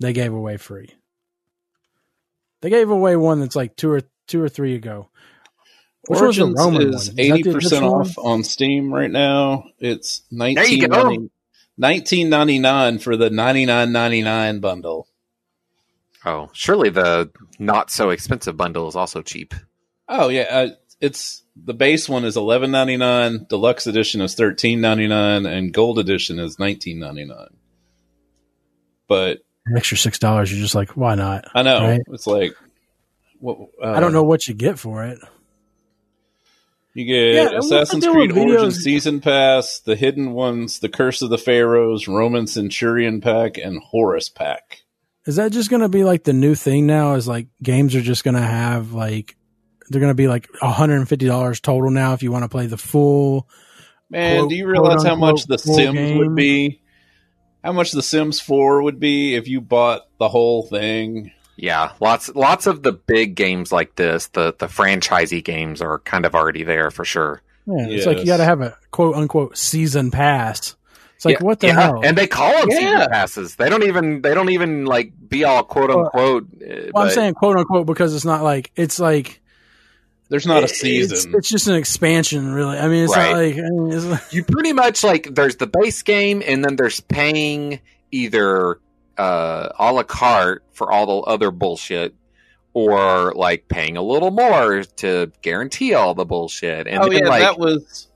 [0.00, 0.90] they gave away free.
[2.60, 5.10] They gave away one that's like two or two or three ago.
[6.08, 8.26] Which one's the Origins Roman is Is that the eighty percent off one?
[8.32, 9.64] on Steam right now.
[9.78, 11.02] It's you nineteen go.
[11.02, 11.30] ninety
[11.78, 15.06] nineteen ninety nine for the ninety nine ninety nine bundle.
[16.26, 19.54] Oh, surely the not so expensive bundle is also cheap.
[20.08, 20.68] Oh yeah, uh,
[21.00, 23.46] it's the base one is eleven ninety nine.
[23.48, 27.56] Deluxe edition is thirteen ninety nine, and gold edition is nineteen ninety nine.
[29.06, 30.50] But An extra six dollars.
[30.52, 31.44] You're just like, why not?
[31.54, 32.00] I know Right.
[32.08, 32.54] it's like,
[33.38, 35.18] what, uh, I don't know what you get for it.
[36.94, 38.70] You get Yeah, Assassin's Creed with Origin?
[38.70, 44.28] Season Pass, the Hidden Ones, the Curse of the Pharaohs, Roman Centurion Pack, and Horus
[44.28, 44.83] Pack.
[45.26, 47.14] Is that just going to be like the new thing now?
[47.14, 49.36] Is like games are just going to have like
[49.88, 52.44] they're going to be like one hundred and fifty dollars total now if you want
[52.44, 53.48] to play the full.
[54.10, 56.18] Man, Quote- do you realize how much the Sims game.
[56.18, 56.80] would be?
[57.62, 61.32] How much the Sims 4 would be if you bought the whole thing?
[61.56, 66.26] Yeah, lots lots of the big games like this, the the franchisee games are kind
[66.26, 67.40] of already there for sure.
[67.66, 70.76] Yeah, it's like you got to have a quote unquote season pass.
[71.16, 72.00] It's like Yeah, what the yeah, hell?
[72.04, 72.78] And they call them Yeah.
[72.78, 73.56] season passes.
[73.56, 76.44] They don't even they don't even like be all quote Well, unquote.
[76.62, 79.40] uh, well, I'm saying quote unquote because it's not like it's like
[80.28, 81.34] There's not a it's- season.
[81.36, 82.78] It's, just an expansion, really.
[82.78, 83.30] I mean, it's Right.
[83.30, 86.64] not like, I mean, it's like you pretty much like there's the base game and
[86.64, 88.78] then there's paying either
[89.16, 92.14] uh a la carte for all the other bullshit
[92.72, 97.28] or like paying a little more to guarantee all the bullshit and oh, then, yeah,
[97.28, 98.08] like that was.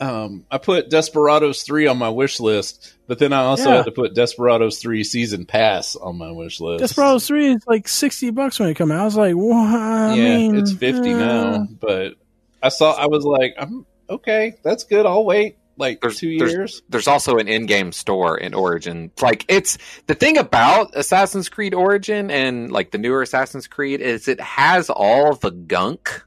[0.00, 3.76] Um, I put Desperados 3 on my wish list, but then I also Yeah.
[3.78, 6.80] had to put Desperados 3 Season Pass on my wish list.
[6.82, 9.00] Desperados Three is like sixty bucks when it come out.
[9.00, 9.56] I was like, what?
[9.56, 12.14] I yeah, mean, it's 50 uh, now, but
[12.62, 15.04] I saw, I was like, I'm okay, that's good.
[15.04, 16.82] I'll wait like There's- two there's- years.
[16.88, 19.10] there's also an in-game store in Origin.
[19.22, 24.26] Like it's the thing about Assassin's Creed Origin and like the newer Assassin's Creed is
[24.28, 26.24] it has all the gunk,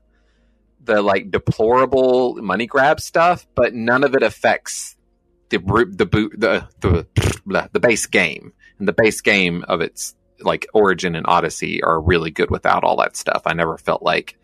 [0.84, 4.96] the like deplorable money grab stuff, but none of it affects
[5.50, 7.08] the the boot the the
[7.72, 8.54] the base game.
[8.80, 12.98] And the base game of its like Origin and Odyssey are really good without all
[12.98, 13.44] that stuff.
[13.46, 14.40] I never felt like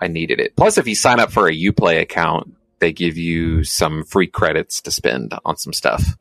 [0.00, 0.56] I needed it.
[0.56, 4.80] Plus, if you sign up for a UPlay account, they give you some free credits
[4.82, 6.16] to spend on some stuff.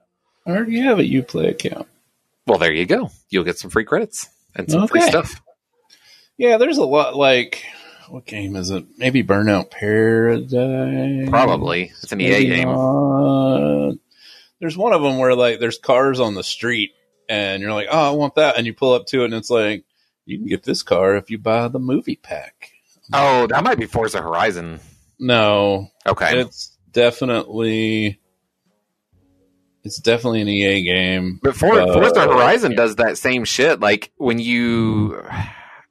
[0.46, 1.88] I already have a Uplay account.
[2.46, 3.10] Well, there you go.
[3.30, 5.42] You'll get some free credits and some free stuff.
[6.38, 7.66] Yeah, there's a lot like
[8.10, 8.86] what game is it?
[8.98, 11.30] Maybe Burnout Paradise.
[11.30, 12.68] Probably it's an EA game.
[12.70, 13.96] not.
[14.60, 16.92] There's one of them where like there's cars on the street,
[17.28, 19.50] and you're like, oh, I want that, and you pull up to it, and it's
[19.50, 19.84] like,
[20.26, 22.72] you can get this car if you buy the movie pack.
[23.12, 24.80] Oh, that might be Forza Horizon.
[25.20, 28.20] No, Okay, it's definitely,
[29.84, 31.40] it's definitely an EA game.
[31.44, 33.80] but For, uh, Forza Horizon does that same shit.
[33.82, 35.22] Like when you,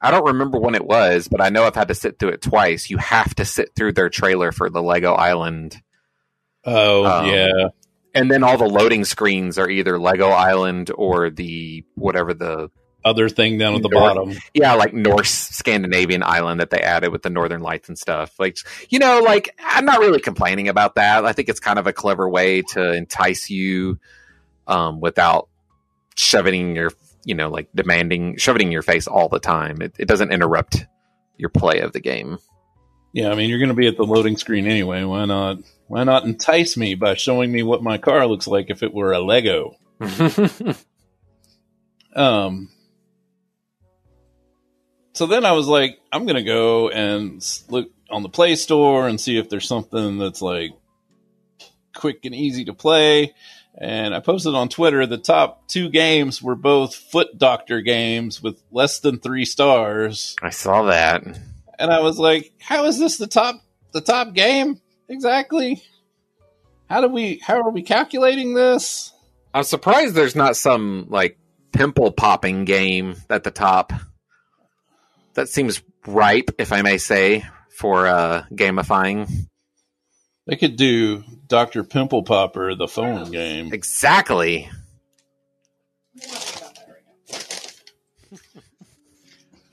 [0.03, 2.41] I don't remember when it was, but I know I've had to sit through it
[2.41, 2.89] twice.
[2.89, 5.81] You have to sit through their trailer for the Lego Island,
[6.65, 7.67] Oh Um, yeah,
[8.13, 12.69] and then all the loading screens are either Lego Island or the whatever the
[13.05, 14.33] other thing down at the North- bottom.
[14.53, 18.33] yeah, like Norse Scandinavian island that they added with the Northern Lights and stuff.
[18.39, 18.55] Like,
[18.89, 21.25] you know, like I'm not really complaining about that.
[21.25, 23.99] I think it's kind of a clever way to entice you
[24.67, 25.49] um, without
[26.15, 26.91] shoving your,
[27.25, 29.81] you know, like demanding, shoving in your face all the time.
[29.81, 30.85] It, it doesn't interrupt
[31.37, 32.37] your play of the game.
[33.13, 35.03] Yeah, I mean, you're going to be at the loading screen anyway.
[35.03, 35.57] Why not?
[35.87, 39.13] Why not entice me by showing me what my car looks like if it were
[39.13, 39.75] a Lego?
[42.15, 42.69] Um.
[45.13, 49.07] So then I was like, I'm going to go and look on the Play Store
[49.07, 50.71] and see if there's something that's like
[51.95, 53.33] quick and easy to play.
[53.75, 58.61] And I posted on Twitter the top two games were both Foot Doctor games with
[58.71, 60.35] less than three stars.
[60.41, 61.23] I saw that.
[61.79, 63.55] and I was like, "How is this the top
[63.91, 65.81] the top game exactly?
[66.89, 69.11] How do we how are we calculating this?"
[69.55, 71.37] I'm surprised there's not some like
[71.71, 73.91] pimple popping game at the top.
[75.33, 77.43] That seems ripe, if I may say,
[77.75, 79.47] for uh, gamifying.
[80.45, 83.73] They could do Doctor Pimple Popper, the phone game.
[83.73, 84.69] Exactly.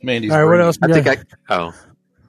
[0.03, 0.79] Mandy's All right, what bringing, else?
[0.83, 1.07] I we think?
[1.49, 1.55] I.
[1.55, 1.75] Oh,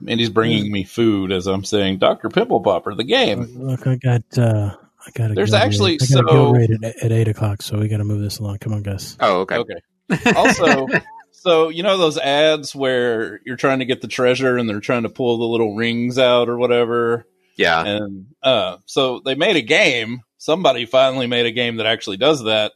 [0.00, 3.42] Mandy's bringing me food as I'm saying Doctor Pimple Popper, the game.
[3.66, 4.22] Look, I got.
[4.36, 5.34] uh I got.
[5.34, 8.04] There's actually- I got so- guild raid at, at eight o'clock, so we got to
[8.04, 8.58] move this along.
[8.58, 9.16] Come on, guys.
[9.20, 9.56] oh, okay.
[9.56, 10.32] Okay.
[10.36, 10.86] Also,
[11.30, 15.04] so you know those ads where you're trying to get the treasure and they're trying
[15.04, 17.26] to pull the little rings out or whatever.
[17.56, 17.84] Yeah.
[17.84, 20.22] and uh, so they made a game.
[20.38, 22.72] Somebody finally made a game that actually does that.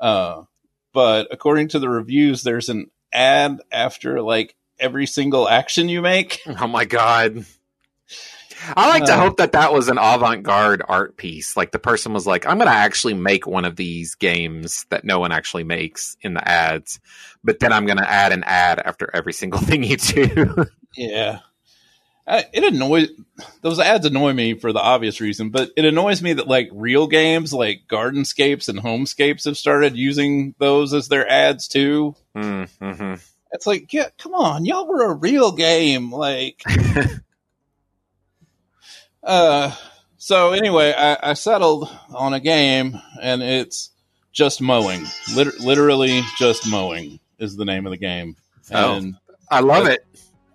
[0.00, 0.42] Uh,
[0.92, 6.40] but according to the reviews, there's an ad after like every single action you make.
[6.60, 7.44] Oh my god.
[8.76, 11.56] I like to Uh, hope that that was an avant-garde art piece.
[11.56, 15.04] Like the person was like, "I'm going to actually make one of these games that
[15.04, 17.00] no one actually makes in the ads,
[17.42, 21.40] but then I'm going to add an ad after every single thing you do." Yeah.
[22.26, 23.08] I, it annoys
[23.62, 27.08] those ads annoy me for the obvious reason, but it annoys me that like real
[27.08, 32.14] games like Gardenscapes and Homescapes have started using those as their ads too.
[32.36, 33.14] mm-hmm.
[33.54, 36.10] It's like, yeah, come on, y'all were a real game.
[36.12, 36.62] Like,
[39.22, 39.74] uh,
[40.16, 43.90] so anyway, I, I settled on a game, and it's
[44.32, 45.04] just mowing.
[45.34, 48.36] Lit- literally, just mowing is the name of the game,
[48.70, 48.94] Oh.
[48.94, 49.16] and
[49.50, 50.04] I love it.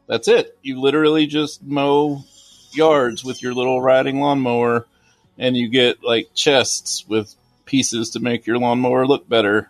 [0.08, 0.58] That's it.
[0.62, 2.24] You literally just mow
[2.72, 4.88] yards with your little riding lawnmower,
[5.38, 7.34] and you get like chests with
[7.66, 9.70] pieces to make your lawnmower look better.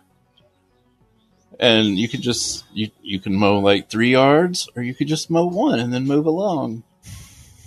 [1.60, 5.28] And you can just you you can mow like three yards, or you could just
[5.30, 6.84] mow one and then move along,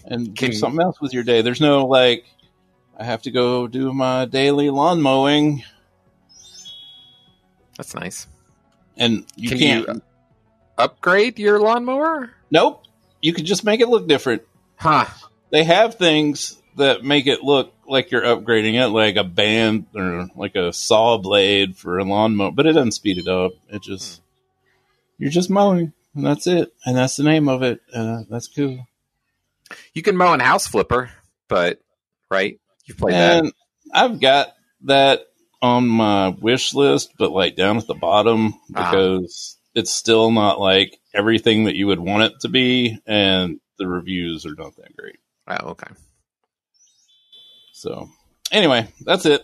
[0.06, 1.42] and Can- do something else with your day.
[1.42, 2.24] There's no like,
[2.98, 5.64] I have to go do my daily lawn mowing,
[7.76, 8.28] That's nice.
[8.96, 9.88] and you Can can't.
[9.88, 10.02] you
[10.78, 12.32] upgrade your lawnmower?
[12.52, 12.84] Nope,
[13.22, 14.44] you can just make it look different.
[14.76, 15.06] Huh.
[15.52, 20.28] they have things that make it look like you're upgrading it, like a band or
[20.36, 23.52] like a saw blade for a lawnmower, but it doesn't speed it up.
[23.70, 24.22] It just
[25.18, 27.80] you're just mowing, and that's it, and that's the name of it.
[27.94, 28.88] Uh, that's cool.
[29.94, 31.12] You can mow an house flipper,
[31.48, 31.80] but
[32.30, 32.60] right?
[32.86, 33.54] You've played that.
[33.94, 34.54] I've got
[34.86, 35.28] that
[35.62, 38.90] on my wish list, but like down at the bottom Ah.
[38.90, 43.88] because it's still not like everything that you would want it to be, and the
[43.88, 45.18] reviews are not that great.
[45.48, 45.88] Oh, okay.
[47.74, 48.10] So
[48.52, 49.44] anyway, that's it.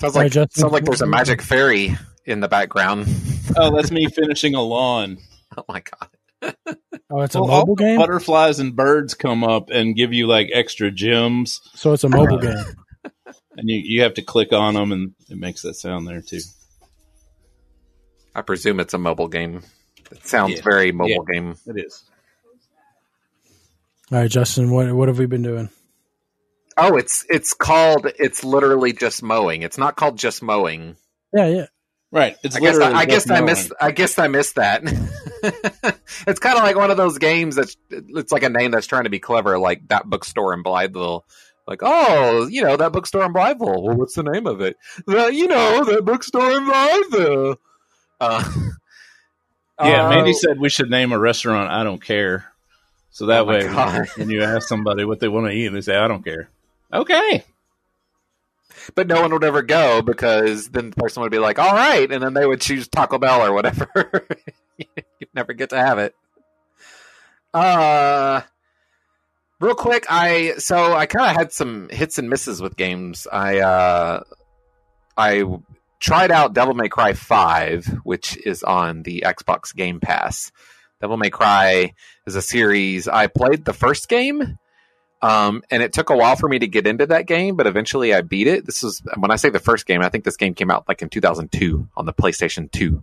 [0.00, 0.60] Sounds like Justin.
[0.60, 3.06] sounds like there's a magic fairy in the background.
[3.56, 5.18] Oh, that's me finishing a lawn.
[5.56, 6.56] Oh my god.
[7.08, 7.96] Oh, it's a Well, mobile game.
[7.96, 12.38] Butterflies and birds come up and give you like extra gems, So it's a mobile
[12.38, 12.56] game.
[13.56, 16.40] and you, you have to click on them, and it makes that sound there too.
[18.36, 19.62] I presume it's a mobile game.
[20.12, 20.62] It sounds Yeah.
[20.62, 21.56] very mobile game.
[21.66, 22.04] It is.
[24.12, 24.70] All right, Justin.
[24.70, 25.70] What what have we been doing?
[26.76, 29.62] Oh, it's it's called it's literally just mowing.
[29.62, 30.96] It's not called just mowing.
[31.32, 31.66] Yeah, yeah.
[32.12, 32.36] Right.
[32.44, 34.82] It's I guess I, I just guess I missed I guess I missed that.
[36.26, 39.04] it's kind of like one of those games that's it's like a name that's trying
[39.04, 41.22] to be clever, like that bookstore in Blytheville.
[41.66, 43.82] Like, oh, you know that bookstore in Blytheville.
[43.82, 44.76] Well, what's the name of it?
[45.06, 47.56] The, you know that bookstore in Blytheville.
[48.20, 48.42] Uh,
[49.78, 51.70] Yeah, Mandy said we should name a restaurant.
[51.70, 52.46] I don't care.
[53.10, 54.06] So that Oh way, God.
[54.16, 56.48] when you ask somebody what they want to eat, and they say, "I don't care."
[56.90, 57.44] Okay.
[58.94, 62.10] but no one would ever go because then the person would be like, "All right,"
[62.10, 64.26] and then they would choose Taco Bell or whatever.
[64.78, 66.14] You'd never get to have it.
[67.52, 68.40] Uh,
[69.60, 73.26] real quick, I so I kind of had some hits and misses with games.
[73.30, 74.22] I uh,
[75.18, 75.42] I
[76.00, 80.52] tried out Devil May Cry Five, which is on the Xbox Game Pass.
[81.00, 81.94] Devil May Cry
[82.26, 83.08] is a series.
[83.08, 84.58] I played the first game.
[85.22, 88.14] Um, and it took a while for me to get into that game, but eventually
[88.14, 88.66] I beat it.
[88.66, 91.02] This is when I say the first game, I think this game came out like
[91.02, 93.02] in 2002 on the PlayStation 2.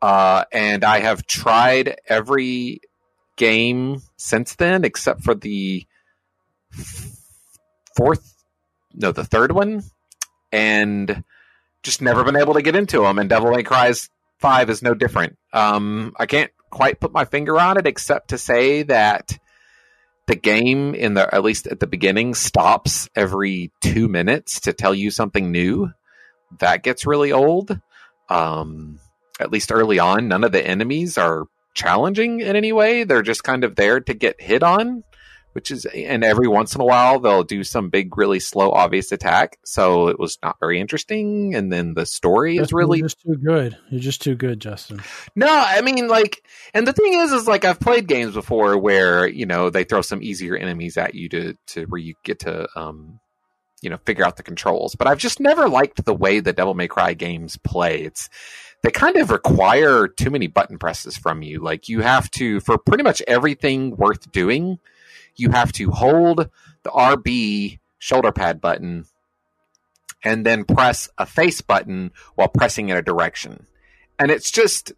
[0.00, 2.80] Uh, and I have tried every
[3.36, 5.86] game since then, except for the
[7.96, 8.34] fourth,
[8.94, 9.82] no, the third one,
[10.50, 11.24] and
[11.82, 13.18] just never been able to get into them.
[13.18, 13.92] And Devil May Cry
[14.38, 15.38] 5 is no different.
[15.52, 19.38] Um, I can't quite put my finger on it, except to say that
[20.26, 24.94] the game in the at least at the beginning stops every two minutes to tell
[24.94, 25.90] you something new
[26.60, 27.78] that gets really old
[28.28, 28.98] um
[29.40, 33.42] at least early on none of the enemies are challenging in any way they're just
[33.42, 35.02] kind of there to get hit on
[35.52, 39.12] which is and every once in a while they'll do some big really slow obvious
[39.12, 43.20] attack so it was not very interesting and then the story is really you're just
[43.20, 43.76] too good.
[43.90, 45.02] You're just too good, Justin.
[45.34, 49.26] no, I mean like and the thing is is like I've played games before where,
[49.26, 52.68] you know, they throw some easier enemies at you to to where you get to
[52.76, 53.20] um
[53.82, 54.94] you know, figure out the controls.
[54.94, 58.02] But I've just never liked the way the Devil May Cry games play.
[58.02, 58.30] It's
[58.82, 61.60] they kind of require too many button presses from you.
[61.60, 64.78] Like you have to for pretty much everything worth doing,
[65.36, 66.48] you have to hold
[66.82, 69.06] the RB shoulder pad button
[70.24, 73.66] and then press a face button while pressing in a direction.
[74.18, 74.92] And it's just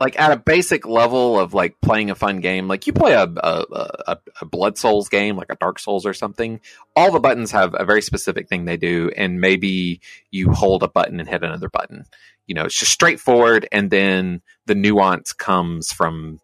[0.00, 3.24] like at a basic level of like playing a fun game, like you play a,
[3.24, 3.64] a,
[4.06, 6.60] a, a Blood Souls game, like a Dark Souls or something,
[6.96, 10.88] all the buttons have a very specific thing they do, and maybe you hold a
[10.88, 12.06] button and hit another button.
[12.46, 16.40] You know, it's just straightforward, and then the nuance comes from,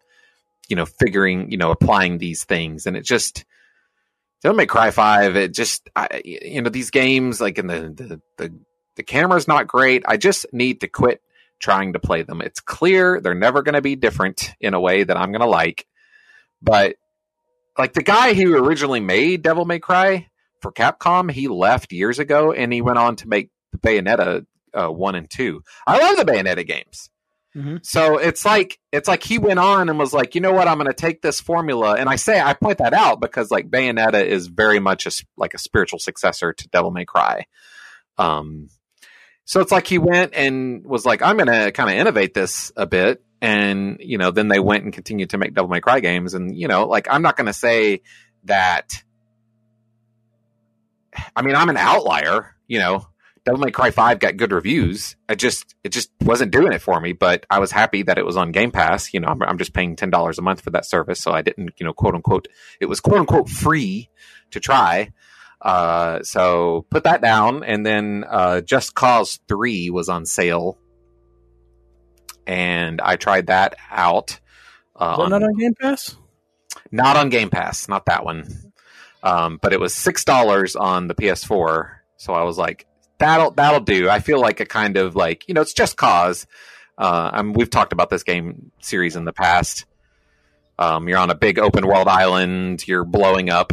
[0.69, 3.45] you know, figuring, you know, applying these things, and it just
[4.43, 5.37] Devil May Cry Five.
[5.37, 8.59] It just, I, you know, these games like in the the the,
[8.97, 10.05] the camera's not great.
[10.07, 11.21] I just need to quit
[11.59, 12.41] trying to play them.
[12.43, 15.47] It's clear they're never going to be different in a way that I'm going to
[15.47, 15.87] like.
[16.63, 16.97] But
[17.79, 20.29] like the guy who originally made Devil May Cry
[20.61, 24.89] for Capcom, he left years ago and he went on to make the Bayonetta uh,
[24.89, 25.63] 1 and 2.
[25.87, 27.11] I love the Bayonetta games.
[27.57, 27.87] Mhm.
[27.87, 30.77] So it's like it's like he went on and was like, you know what, I'm
[30.77, 34.23] going to take this formula, and I say I point that out because like Bayonetta
[34.25, 37.47] is very much a, like a spiritual successor to Devil May Cry.
[38.19, 38.69] Um,
[39.47, 42.73] so it's like he went and was like, I'm going to kind of innovate this
[42.77, 43.23] a bit.
[43.41, 46.35] And, you know, then they went and continued to make Devil May Cry games.
[46.35, 48.03] And, you know, like, I'm not going to say
[48.45, 49.03] that.
[51.35, 53.07] I mean, I'm an outlier, you know.
[53.47, 55.15] Devil May Cry 5 got good reviews.
[55.29, 58.27] I just, it just wasn't doing it for me, but I was happy that it
[58.27, 59.15] was on Game Pass.
[59.15, 61.21] You know, I'm, I'm just paying $10 a month for that service.
[61.21, 62.49] So I didn't, you know, quote unquote,
[62.81, 64.11] it was quote unquote free
[64.51, 65.13] to try.
[65.63, 70.77] Uh, so put that down, and then uh, Just Cause Three was on sale,
[72.47, 74.39] and I tried that out.
[74.95, 76.17] Uh, on- not on Game Pass?
[76.93, 78.73] not on Game Pass, not that one.
[79.23, 82.87] Um, but it was six dollars on the PS4, so I was like,
[83.19, 86.47] "That'll that'll do." I feel like a kind of like you know, it's Just Cause.
[86.99, 89.85] Uh, i we've talked about this game series in the past.
[90.79, 92.87] Um, you're on a big open world island.
[92.87, 93.73] You're blowing up.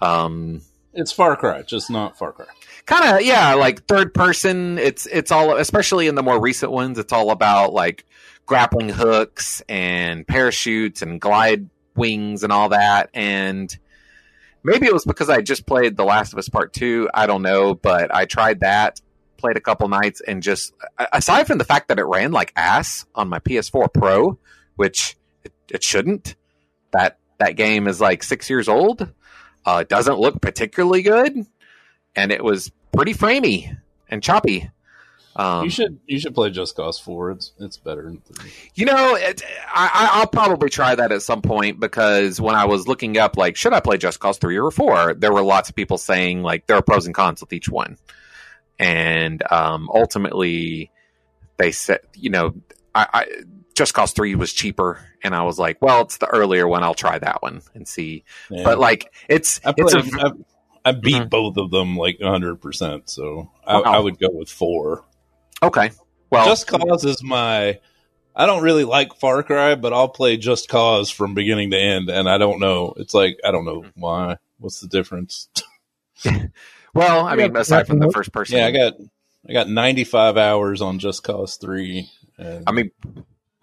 [0.00, 2.46] Um, It's Far Cry, just not Far Cry.
[2.86, 6.98] kind of yeah like third person it's it's all especially in the more recent ones
[6.98, 8.04] it's all about like
[8.44, 13.78] grappling hooks and parachutes and glide wings and all that and
[14.64, 17.42] maybe it was because i just played the last of us part 2 i don't
[17.42, 19.00] know but i tried that
[19.36, 20.72] played a couple nights and just
[21.12, 24.38] aside from the fact that it ran like ass on my ps4 pro
[24.76, 26.34] which it, it shouldn't
[26.92, 29.12] that that game is like 6 years old
[29.66, 31.46] uh, doesn't look particularly good
[32.16, 33.76] and it was pretty framey
[34.08, 34.70] and choppy.
[35.36, 37.32] Um, you should you should play Just Cause Four.
[37.32, 38.52] It's it's better than three.
[38.74, 42.66] You know, it, I, I- I'll probably try that at some point because when I
[42.66, 45.68] was looking up, like, should I play Just Cause 3 or 4, there were lots
[45.68, 47.96] of people saying, like, there are pros and cons with each one.
[48.78, 50.90] And um, ultimately,
[51.56, 52.54] they said, you know,
[52.94, 53.26] I, I
[53.74, 56.82] Just Cause Three was cheaper, and I was like, well, it's the earlier one.
[56.84, 58.24] I'll try that one and see.
[58.50, 58.62] Yeah.
[58.64, 60.26] But like, it's I, it's played, a
[60.84, 61.30] I, I beat Mhm.
[61.30, 63.82] both of them like 100%, so I, Wow.
[63.84, 65.04] I would go with four.
[65.66, 65.90] Okay.
[66.30, 67.78] Well, Just Cause is my.
[68.36, 72.10] I don't really like Far Cry, but I'll play Just Cause from beginning to end,
[72.10, 72.94] and I don't know.
[72.96, 74.38] It's like I don't know why.
[74.58, 75.48] What's the difference?
[76.94, 78.94] well, I mean, aside from the first person, yeah, I got
[79.48, 82.10] I got 95 hours on Just Cause Three.
[82.38, 82.90] And I mean,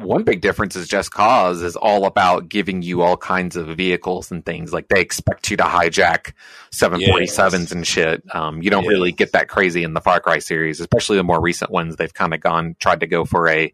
[0.04, 4.32] one big difference is Just Cause is all about giving you all kinds of vehicles
[4.32, 4.74] and things.
[4.74, 6.34] Like they expect you to hijack
[6.72, 7.72] 747s Yes.
[7.72, 8.24] and shit.
[8.36, 8.89] Um, you don't Yes.
[8.91, 11.95] really get that crazy in the Far Cry series, especially the more recent ones.
[11.95, 13.74] They've kind of gone tried to go for a,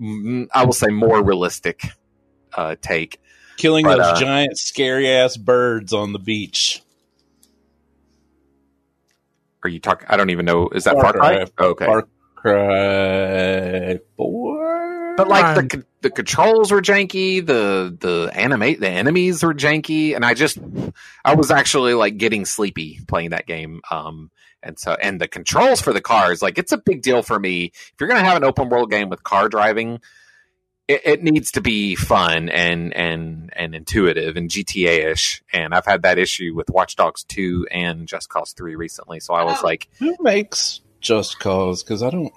[0.00, 1.82] mm, will say, more realistic
[2.54, 3.18] uh, take.
[3.56, 6.82] killing but, those uh, giant scary ass birds on the beach.
[9.64, 10.06] Are you talking?
[10.10, 10.68] I don't even know.
[10.70, 11.44] Is that Far Far Cry?
[11.44, 11.66] Cry.
[11.66, 11.86] okay.
[11.86, 14.61] Far Cry Four.
[15.16, 20.24] But like the the controls were janky, the the animate the enemies were janky, and
[20.24, 20.58] I just
[21.24, 23.80] I was actually like getting sleepy playing that game.
[23.90, 24.30] Um,
[24.62, 27.72] and so and the controls for the cars, like it's a big deal for me.
[27.74, 30.00] If you're gonna have an open world game with car driving,
[30.88, 35.42] it, it needs to be fun and and and intuitive and GTA ish.
[35.52, 39.20] And I've had that issue with Watch Dogs two and Just Cause three recently.
[39.20, 41.82] So I was like, Who makes Just Cause?
[41.82, 42.32] Because I don't.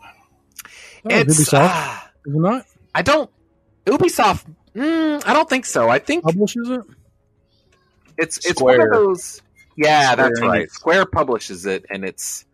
[1.06, 2.66] Oh, it's Ubisoft, ah, is it not?
[2.94, 3.30] I don't
[3.86, 4.46] Ubisoft.
[4.76, 5.90] Mm, I don't think so.
[5.90, 6.82] I think Publishes it?
[8.18, 9.42] It's it's one of those.
[9.78, 10.68] Yeah, Square that's right.
[10.68, 10.72] Enix.
[10.72, 12.46] Square publishes it, and it's.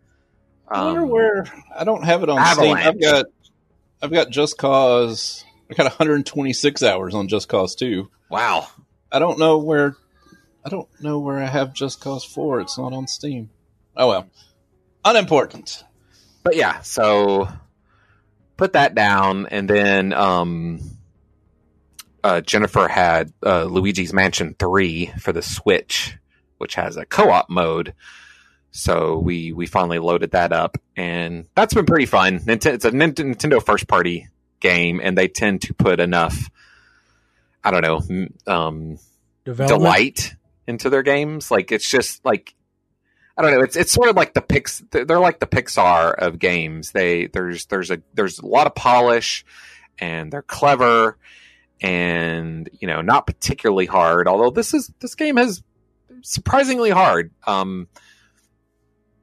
[0.68, 1.44] I wonder Um, where.
[1.76, 2.80] I don't have it on Avalanche.
[2.80, 2.88] Steam.
[2.88, 3.26] I've got.
[4.02, 5.44] I've got Just Cause.
[5.70, 8.10] I got 126 hours on Just Cause 2.
[8.30, 8.66] wow.
[9.10, 9.96] I don't know where.
[10.64, 12.60] I don't know where I have Just Cause 4.
[12.62, 13.50] It's not on Steam.
[13.96, 14.26] Oh well.
[15.04, 15.84] Unimportant.
[16.42, 17.48] But yeah, so
[18.56, 20.80] put that down, and then um,
[22.22, 26.16] uh, Jennifer had uh, Luigi's Mansion Three for the Switch,
[26.58, 27.94] which has a co-op mode.
[28.70, 32.40] So we we finally loaded that up, and that's been pretty fun.
[32.46, 34.28] It's a Nintendo first party
[34.60, 36.50] game, and they tend to put enough.
[37.64, 38.98] I don't know, um,
[39.44, 40.34] delight
[40.66, 41.50] into their games.
[41.50, 42.54] Like it's just like
[43.36, 43.62] I don't know.
[43.62, 44.82] It's it's sort of like the Pix.
[44.90, 46.92] They're like the Pixar of games.
[46.92, 49.44] They there's there's a there's a lot of polish,
[49.98, 51.16] and they're clever,
[51.80, 54.28] and you know not particularly hard.
[54.28, 55.62] Although this is this game has
[56.22, 57.30] surprisingly hard.
[57.46, 57.88] Um,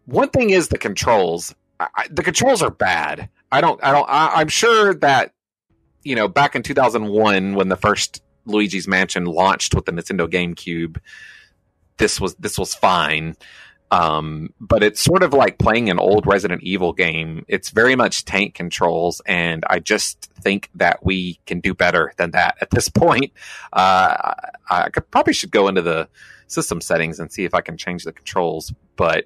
[0.06, 1.54] one thing is the controls.
[1.80, 3.30] I, I, the controls are bad.
[3.52, 3.84] I don't.
[3.84, 4.10] I don't.
[4.10, 5.34] I, I'm sure that
[6.04, 10.98] you know back in 2001 when the first Luigi's Mansion launched with the Nintendo GameCube,
[11.98, 13.36] this was this was fine.
[13.92, 17.44] Um, but it's sort of like playing an old Resident Evil game.
[17.48, 22.32] It's very much tank controls, and I just think that we can do better than
[22.32, 23.32] that at this point.
[23.74, 24.34] Uh,
[24.70, 26.08] I, could probably should go into the
[26.48, 28.74] system settings and see if I can change the controls.
[28.96, 29.26] But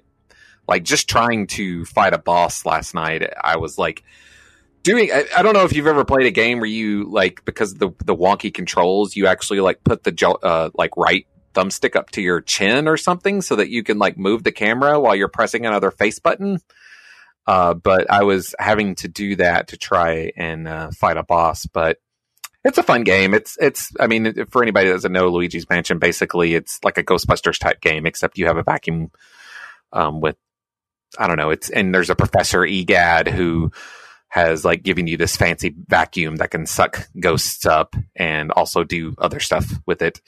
[0.66, 4.02] like just trying to fight a boss last night, I was like
[4.82, 5.10] doing.
[5.12, 7.90] I, I don't know if you've ever played a game where you like because the
[8.02, 12.22] the wonky controls, you actually like put the jo- uh, like right thumbstick up to
[12.22, 15.66] your chin or something so that you can like move the camera while you're pressing
[15.66, 16.58] another face button.
[17.46, 21.66] Uh, but I was having to do that to try and uh, fight a boss.
[21.66, 21.98] But
[22.64, 23.34] it's a fun game.
[23.34, 23.92] It's it's.
[24.00, 27.80] I mean, for anybody that doesn't know, Luigi's Mansion basically it's like a Ghostbusters type
[27.80, 29.10] game, except you have a vacuum
[29.92, 30.36] um, with
[31.18, 31.50] I don't know.
[31.50, 33.70] It's and there's a Professor Egad who
[34.28, 39.14] has like given you this fancy vacuum that can suck ghosts up and also do
[39.18, 40.20] other stuff with it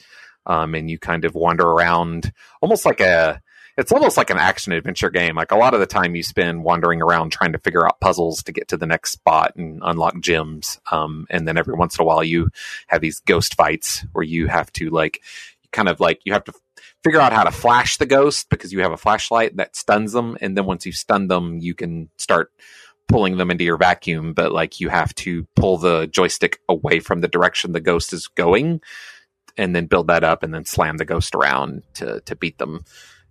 [0.47, 2.31] um, and you kind of wander around
[2.61, 3.41] almost like a
[3.77, 5.35] it's almost like an action adventure game.
[5.35, 8.41] Like a lot of the time you spend wandering around trying to figure out puzzles
[8.43, 10.79] to get to the next spot and unlock gems.
[10.91, 12.49] Um, and then every once in a while you
[12.87, 15.21] have these ghost fights where you have to like
[15.71, 16.53] kind of like you have to
[17.03, 20.37] figure out how to flash the ghost because you have a flashlight that stuns them.
[20.41, 22.51] And then once you stun them you can start
[23.07, 24.33] pulling them into your vacuum.
[24.33, 28.27] But like you have to pull the joystick away from the direction the ghost is
[28.27, 28.81] going
[29.57, 32.83] and then build that up and then slam the ghost around to to beat them.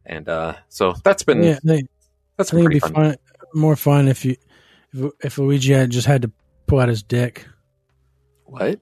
[0.05, 1.89] And uh, so that's been Yeah, think,
[2.37, 2.95] that's been pretty fun.
[2.95, 3.17] fun,
[3.55, 4.37] more fun if you
[4.93, 6.33] if, if Luigi had just had to
[6.67, 7.47] pull out his dick.
[8.45, 8.81] What?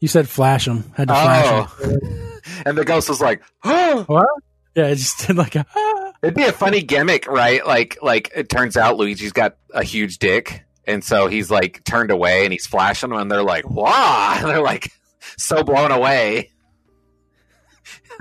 [0.00, 0.92] You said flash him.
[0.96, 2.00] Had to flash him.
[2.02, 2.38] Oh.
[2.66, 4.26] and the ghost was like, "Oh, What?
[4.74, 5.66] Yeah, it just did like a.
[5.74, 6.12] Ah.
[6.22, 7.64] it'd be a funny gimmick, right?
[7.66, 12.10] Like like it turns out Luigi's got a huge dick." And so he's like turned
[12.10, 14.34] away and he's flashing them and they're like, wow.
[14.36, 14.90] And they're like
[15.38, 16.50] so blown away.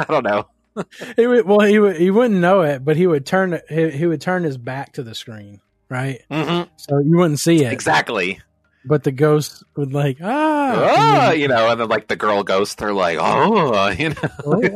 [0.09, 0.47] I don't know.
[1.17, 4.05] He would, well, he would, he wouldn't know it, but he would turn he, he
[4.05, 6.21] would turn his back to the screen, right?
[6.31, 6.69] Mm-hmm.
[6.77, 7.73] So you wouldn't see it.
[7.73, 8.39] Exactly.
[8.85, 12.43] but the ghost would like ah, Ah, and you know, and then like the girl
[12.43, 14.75] ghosts, they're like, oh, you know, then-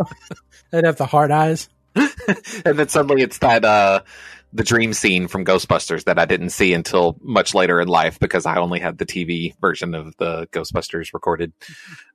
[0.71, 1.69] they'd have the hard eyes.
[1.95, 4.01] and then suddenly it's that uh
[4.55, 8.45] the dream scene from Ghostbusters that I didn't see until much later in life because
[8.45, 11.51] I only had the TV version of the Ghostbusters recorded,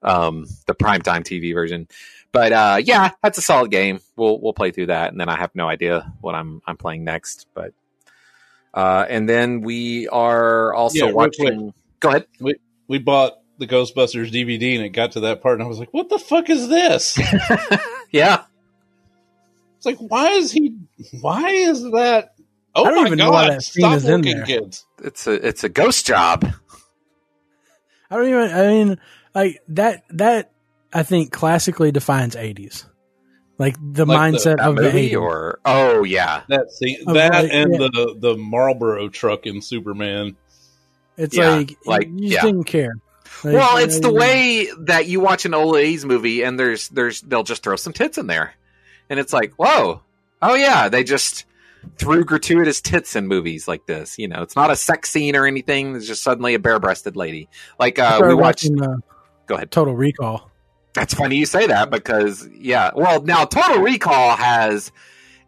[0.03, 1.87] um, the primetime TV version.
[2.33, 4.01] But uh, yeah, that's a solid game.
[4.17, 7.05] We'll we'll play through that, and then I have no idea what I'm I'm playing
[7.05, 7.47] next.
[7.55, 7.75] But
[8.73, 11.75] uh, and then we are also Yeah, watching.
[12.01, 12.27] Go ahead.
[12.41, 12.55] We
[12.89, 15.93] We bought the Ghostbusters DVD and it got to that part and I was like,
[15.93, 17.19] what the fuck is this?
[18.11, 18.45] Yeah,
[19.81, 20.75] It's like, why is he?
[21.23, 22.35] Why is that?
[22.75, 23.25] Oh I don't my even god!
[23.25, 24.45] know why that scene Stop is in there.
[24.45, 24.85] kids.
[25.03, 26.53] it's a it's a ghost job.
[28.11, 28.51] I don't even.
[28.51, 29.01] I mean,
[29.35, 30.05] like that.
[30.11, 30.53] That
[30.93, 32.85] I think classically defines '80s,
[33.57, 35.19] like the Like mindset That of the '80s.
[35.21, 37.79] or oh yeah, That scene, that right, and yeah.
[37.79, 40.37] the the Marlboro truck in Superman.
[41.17, 42.43] It's Yeah, like, like, you just yeah.
[42.43, 42.93] didn't care.
[43.45, 47.21] Like, well, it's the way that you watch an old 80s movie and there's there's
[47.23, 48.55] they'll just throw some tits in there.
[49.11, 50.03] And it's like, whoa.
[50.41, 51.45] Oh yeah, they just
[51.99, 54.19] threw gratuitous tits in movies like this.
[54.19, 55.97] You know, it's not a sex scene or anything.
[55.97, 57.49] It's just suddenly a bare-breasted lady.
[57.79, 58.71] Like uh, we watched.
[58.71, 58.97] watching, uh,
[59.47, 59.71] Go ahead.
[59.71, 60.49] Total Recall.
[60.95, 62.93] That's funny you say that because yeah.
[62.95, 64.93] Well, now Total Recall has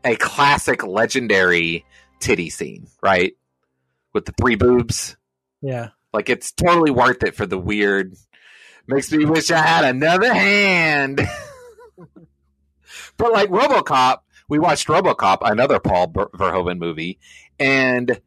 [0.04, 1.84] a classic, legendary
[2.20, 3.34] titty scene, right?
[4.12, 5.16] With the three boobs.
[5.60, 8.14] Yeah, Like it's totally worth it for the weird.
[8.88, 11.20] Makes me wish I had another hand.
[13.16, 17.18] but like RoboCop, we watched RoboCop, another Paul Verhoeven movie,
[17.58, 18.20] and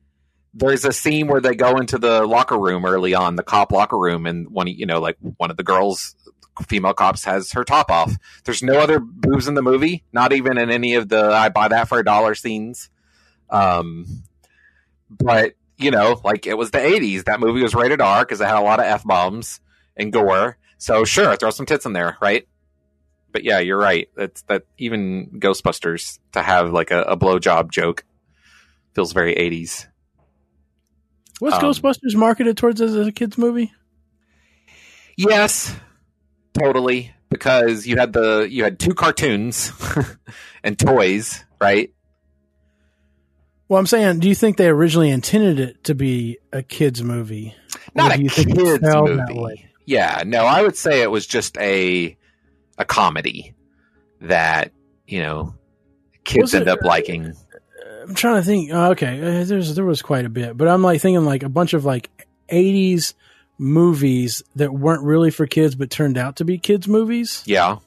[0.54, 3.98] there's a scene where they go into the locker room early on, the cop locker
[3.98, 6.16] room, and one, you know, like one of the girls,
[6.68, 8.16] female cops, has her top off.
[8.46, 11.68] There's no other boobs in the movie, not even in any of the "I buy
[11.68, 12.90] that for a dollar" scenes.
[13.50, 14.24] Um,
[15.10, 17.26] but you know, like it was the 80s.
[17.26, 19.60] That movie was rated R because it had a lot of F bombs
[19.98, 20.58] and gore.
[20.78, 22.48] So sure, throw some tits in there, right?
[23.36, 24.08] But yeah, you're right.
[24.16, 28.06] That's that even Ghostbusters to have like a, a blowjob joke
[28.94, 29.88] feels very 80s.
[31.42, 33.74] was Um, Ghostbusters marketed towards as a kids movie?
[35.18, 35.76] Yes,
[36.54, 37.14] totally.
[37.28, 39.74] Because you had the you had two cartoons
[40.64, 41.94] and toys, right?
[43.68, 47.54] Well, I'm saying, do you think they originally intended it to be a kids movie?
[47.94, 49.66] Not a do you think it kids movie.
[49.86, 52.16] Yeah, no, I would say it was just a
[52.78, 53.54] a comedy
[54.22, 54.72] that
[55.08, 55.54] you know
[56.24, 57.34] kids Was end it- up liking.
[58.04, 58.70] I'm trying to think.
[58.72, 61.50] oh, okay, uh, there's there was quite a bit, but I'm like thinking like a
[61.50, 62.10] bunch of like
[62.52, 63.16] '80s
[63.58, 67.78] movies that weren't really for kids but turned out to be kids movies, Yeah,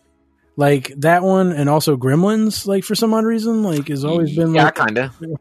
[0.57, 2.66] like that one, and also Gremlins.
[2.66, 5.20] Like for some odd reason, like has always been yeah, like, kind of.
[5.20, 5.39] and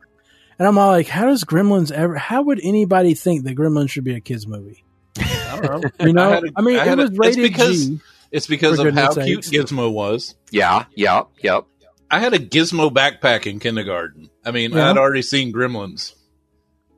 [0.59, 2.15] I'm all like, how does Gremlins ever?
[2.15, 4.83] How would anybody think that Gremlins should be a kids movie?
[5.19, 5.89] I don't know.
[6.05, 7.85] You know, I had a- I mean, I it had a- was it's rated because-
[7.87, 7.99] G.
[8.31, 9.71] It's because For of how goodness cute sakes.
[9.71, 10.35] Gizmo was.
[10.51, 11.65] Yeah, yeah, yep.
[12.09, 14.29] I had a Gizmo backpack in kindergarten.
[14.45, 14.89] I mean, Yeah.
[14.89, 16.13] I'd already seen Gremlins.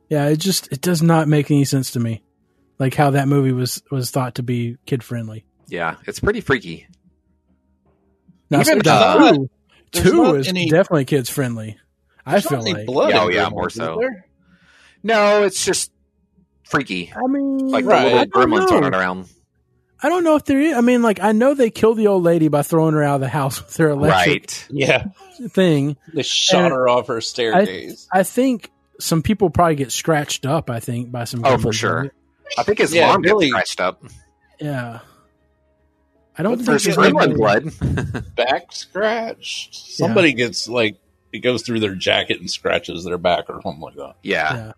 [0.08, 2.22] Yeah, it just it does not make any sense to me,
[2.78, 5.44] like how that movie was was thought to be kid friendly.
[5.68, 6.86] Yeah, it's pretty freaky.
[8.50, 9.50] Now, Even so not- two,
[9.92, 11.76] there's two is any- definitely kids friendly.
[12.26, 12.86] I There's feel like.
[12.86, 14.00] blood Yeah, oh, yeah, more so.
[15.02, 15.90] No, it's just
[16.64, 17.12] freaky.
[17.16, 18.08] I mean, Like Right.
[18.10, 18.26] the little
[18.60, 18.80] gremlins know.
[18.80, 19.28] running around.
[20.02, 20.74] I don't know if there is.
[20.76, 23.20] I mean, like I know they killed the old lady by throwing her out of
[23.20, 24.66] the house with her electric Right.
[24.70, 25.04] Yeah,
[25.50, 25.96] thing.
[26.14, 28.08] they shot And her off her staircase.
[28.12, 30.70] I think some people probably get scratched up.
[30.70, 31.44] I think by some.
[31.44, 32.00] Oh, for gremlins, sure.
[32.02, 32.10] right?
[32.58, 34.02] I think his Yeah, mom Billy- gets scratched up.
[34.60, 35.00] Yeah.
[36.38, 38.34] I don't But think gremlin blood.
[38.36, 39.74] back scratched.
[39.74, 40.96] Somebody gets like
[41.32, 44.14] it goes through their jacket and scratches their back or something like that.
[44.22, 44.54] yeah.
[44.54, 44.72] Yeah.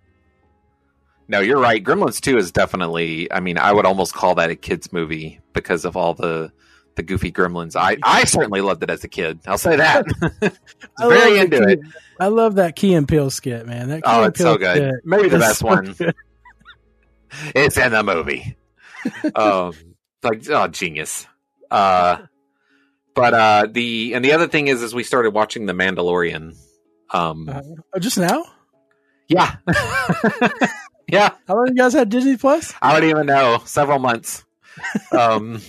[1.33, 1.83] No, you're right.
[1.83, 5.85] Gremlins 2 is definitely I mean, I would almost call that a kids movie because
[5.87, 6.53] of all the
[6.95, 7.75] the goofy gremlins.
[7.75, 9.41] I I certainly loved it as a kid.
[9.47, 10.05] I'll say that.
[11.01, 11.81] I Very into it.
[12.21, 13.89] I love that Key and Peele skit, man.
[13.89, 14.77] That Key Oh, it's so good.
[14.77, 15.93] skit Maybe the best so one.
[15.93, 16.15] good.
[17.55, 18.59] It's in the movie.
[19.35, 19.73] um,
[20.23, 21.27] like oh, genius.
[21.71, 22.19] Uh,
[23.15, 26.55] but uh, the and the other thing is, is we started watching The Mandalorian.
[27.09, 28.45] Um, Uh, just now?
[29.29, 29.57] yeah,
[31.09, 31.31] yeah.
[31.49, 32.73] How long you guys had Disney Plus?
[32.83, 33.61] I don't even know.
[33.65, 34.45] Several months.
[35.13, 35.61] Um,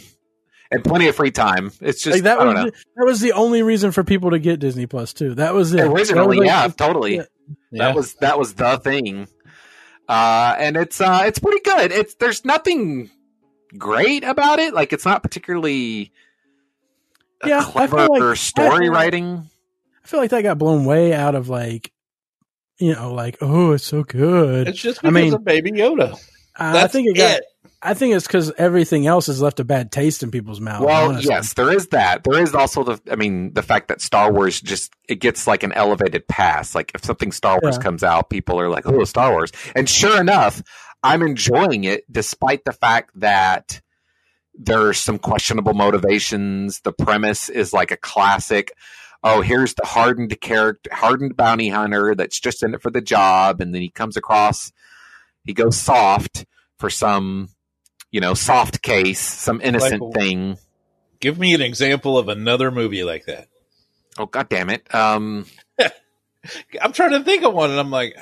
[0.72, 1.72] and plenty of free time.
[1.82, 2.70] It's just like that I was don't know.
[2.72, 5.36] the, that was the only reason for people to get Disney Plus too.
[5.36, 5.78] That was it.
[5.78, 7.16] That was like- yeah, totally.
[7.18, 7.24] yeah.
[7.74, 9.28] That was that was the thing.
[10.08, 11.92] Uh, and it's uh, it's pretty good.
[11.92, 13.10] It's there's nothing
[13.78, 14.74] great about it.
[14.74, 16.12] Like it's not particularly
[17.44, 19.50] a Yeah, I feel clever like- story I- writing.
[20.04, 21.93] I feel like that got blown way out of like,
[22.80, 24.68] you know, like oh, it's so good.
[24.68, 26.18] It's just I because mean- of Baby Yoda.
[26.56, 27.40] I That's think it got.
[27.40, 27.46] it.
[27.82, 30.86] I think it's because everything else has left a bad taste in people's mouths.
[30.86, 31.34] Well, honestly.
[31.34, 32.24] yes, there is that.
[32.24, 35.64] There is also the, I mean, the fact that Star Wars just it gets like
[35.64, 36.76] an elevated pass.
[36.76, 37.82] Like if something Star Wars Yeah.
[37.84, 40.62] comes out, people are like, "Oh, Star Wars!" And sure enough,
[41.02, 43.82] I'm enjoying it despite the fact that
[44.54, 46.82] there's some questionable motivations.
[46.82, 48.72] The premise is like a classic.
[49.24, 53.62] Oh, here's the hardened character, hardened bounty hunter that's just in it for the job,
[53.62, 54.72] and then he comes across,
[55.46, 56.46] he goes soft
[56.78, 57.50] for some,
[58.12, 60.58] you know, soft case, some innocent Like- thing.
[61.22, 63.48] Give me an example of another movie like that.
[64.20, 64.94] Oh god damn it.
[64.94, 65.46] Um
[66.82, 68.18] I'm trying to think of one, and I'm like,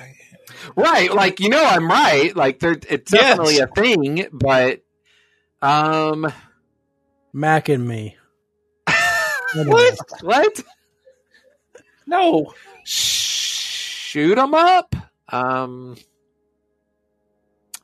[0.76, 2.36] right, like you know I'm right.
[2.36, 3.22] Like there it's Yes.
[3.38, 4.82] definitely a thing, but
[5.64, 6.32] um
[7.34, 8.18] Mac and me.
[9.56, 9.97] what?
[10.22, 10.64] What?
[12.08, 12.54] No.
[12.84, 14.95] Shoot them up?
[15.30, 15.95] Um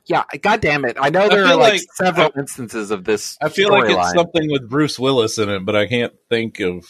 [0.06, 0.96] yeah, god damn it.
[0.98, 3.36] I know there are like, like- several instances of this.
[3.42, 4.14] I feel like it's storyline.
[4.14, 6.86] something with Bruce Willis in it, but I can't think of.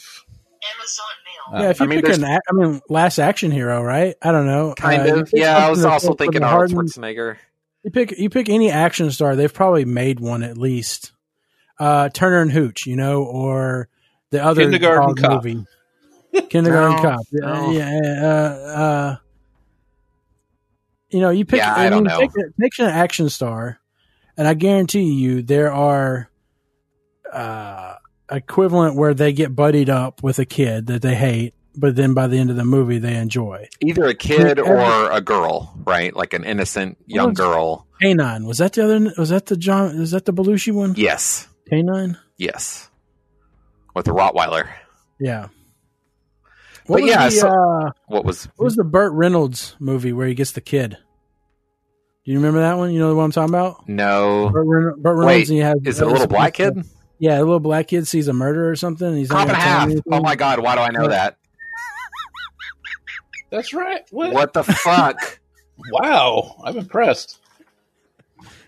[0.76, 1.58] Amazon Mail.
[1.58, 4.14] Uh, Yeah, if you I mean, pick an, ac- I mean, Last Action Hero, right?
[4.22, 4.72] I don't know.
[4.76, 5.30] kind Uh, of.
[5.32, 7.36] Yeah, I was also that's thinking from Arnold Harden- Schwarzenegger.
[7.82, 11.12] You pick you pick any action star, they've probably made one at least.
[11.80, 13.88] Uh, Turner and Hooch, you know, or
[14.30, 15.44] the other Kindergarten dog Cop.
[15.44, 15.64] movie.
[16.48, 17.20] Kindergarten No, Cop.
[17.30, 17.70] Yeah, no.
[17.72, 18.20] yeah.
[18.22, 19.16] Uh, uh,
[21.10, 21.58] you know, you pick.
[21.58, 22.18] Yeah, I don't know.
[22.20, 23.80] Pick, pick an action star,
[24.36, 26.30] and I guarantee you there are
[27.32, 27.94] uh,
[28.30, 32.26] equivalent where they get buddied up with a kid that they hate, but then by
[32.26, 33.68] the end of the movie they enjoy.
[33.80, 36.14] Either a kid or a girl, right?
[36.14, 37.86] Like an innocent young girl.
[38.02, 39.12] K-9 was that the other?
[39.18, 40.00] Was that the John?
[40.00, 40.94] Is that the Belushi one?
[40.96, 41.48] Yes.
[41.70, 42.16] K-9.
[42.36, 42.88] Yes.
[43.94, 44.68] With the Rottweiler.
[45.18, 45.48] Yeah.
[46.88, 50.12] But What was yeah, the, so- uh, What was what was the Burt Reynolds movie
[50.12, 50.96] where he gets the kid?
[52.24, 52.92] Do you remember that one?
[52.92, 53.86] You know what I'm talking about?
[53.88, 55.50] no Burt, Ren- Burt Wait, Reynolds.
[55.50, 56.78] and he has, is it a little black kid?
[57.18, 59.06] Yeah, a little black kid sees a murder or something.
[59.06, 59.90] And he's Cop and a half.
[60.10, 61.36] Oh my god, why do I know that?
[63.50, 64.02] That's right.
[64.10, 64.32] What?
[64.32, 65.40] What the fuck?
[65.92, 67.38] Wow, I'm impressed.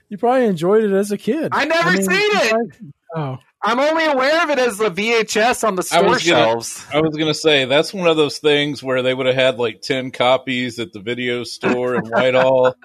[0.08, 1.48] You probably enjoyed it as a kid.
[1.50, 2.50] I never seen it.
[2.50, 6.44] probably- Oh, I'm only aware of it as the VHS on the store was gonna-
[6.44, 6.86] shelves.
[6.92, 9.82] I was gonna say that's one of those things where they would have had like
[9.82, 12.74] ten copies at the video store in Whitehall.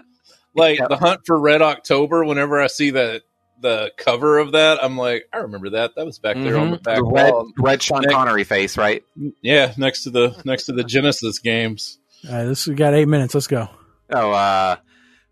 [0.57, 0.87] Like Yeah.
[0.87, 2.23] the Hunt for Red October.
[2.23, 3.23] Whenever I see that
[3.59, 5.91] the cover of that, I'm like, I remember that.
[5.97, 6.83] That was back there on the Mhm.
[6.83, 7.51] back The red, wall.
[7.59, 9.03] red Sean Nick- Connery face, right?
[9.41, 11.99] Yeah, next to the next to the Genesis games.
[12.25, 12.45] all right.
[12.45, 13.33] This we got eight minutes.
[13.33, 13.67] Let's go.
[14.11, 14.77] Oh, uh,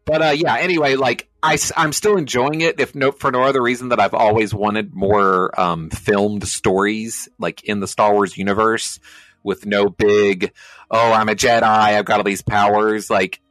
[0.04, 0.58] but uh, yeah.
[0.58, 2.80] Anyway, like I, am still enjoying it.
[2.80, 7.64] If no, for no other reason that I've always wanted more um, filmed stories, like
[7.66, 9.00] in the Star Wars universe,
[9.44, 10.54] with no big,
[10.90, 13.10] oh, I'm a Jedi, I've got all these powers.
[13.10, 13.42] Like,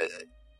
[0.00, 0.06] uh,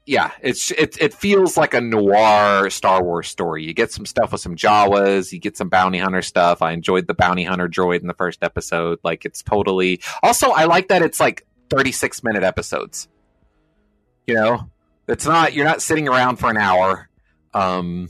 [0.06, 3.64] yeah, it's it it feels like a noir Star Wars story.
[3.64, 6.62] You get some stuff with some Jawas, you get some bounty hunter stuff.
[6.62, 9.00] I enjoyed the bounty hunter droid in the first episode.
[9.02, 10.00] Like, it's totally.
[10.22, 13.08] Also, I like that it's like 36 minute episodes.
[14.26, 14.70] You know,
[15.10, 17.08] it's not you're not sitting around for an hour.
[17.52, 18.08] Um,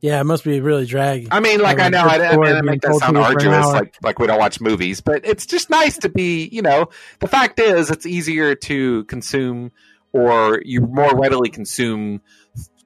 [0.00, 1.28] Yeah, it must be really drag.
[1.30, 3.26] I mean, like I I know I, I, mean, I make that sound to you
[3.26, 6.48] for an arduous, like like we don't watch movies, but it's just nice to be.
[6.48, 6.88] You know,
[7.18, 9.72] the fact is, it's easier to consume,
[10.12, 12.22] or you more readily consume,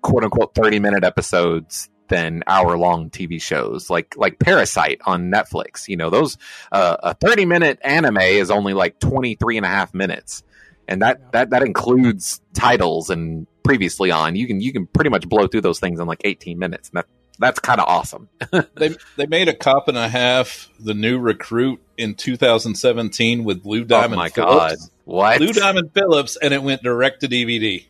[0.01, 5.89] quote unquote, thirty minute episodes than hour long TV shows like like Parasite on Netflix.
[5.89, 6.37] You know, those
[6.71, 10.43] uh, a 30 minute anime is only like 23 and a half minutes.
[10.89, 14.37] And that, that, that includes titles and previously on.
[14.37, 16.89] You can you can pretty much blow through those things in like 18 minutes.
[16.91, 17.07] And that
[17.39, 18.29] that's kind of awesome.
[18.75, 23.83] They they made a cop and a half, the new recruit in 2017 with Blue
[23.83, 24.15] oh Diamond.
[24.15, 24.77] oh my Phillips.
[24.77, 24.91] god.
[25.05, 25.39] What?
[25.39, 27.87] Blue Diamond Phillips, and it went direct to DVD.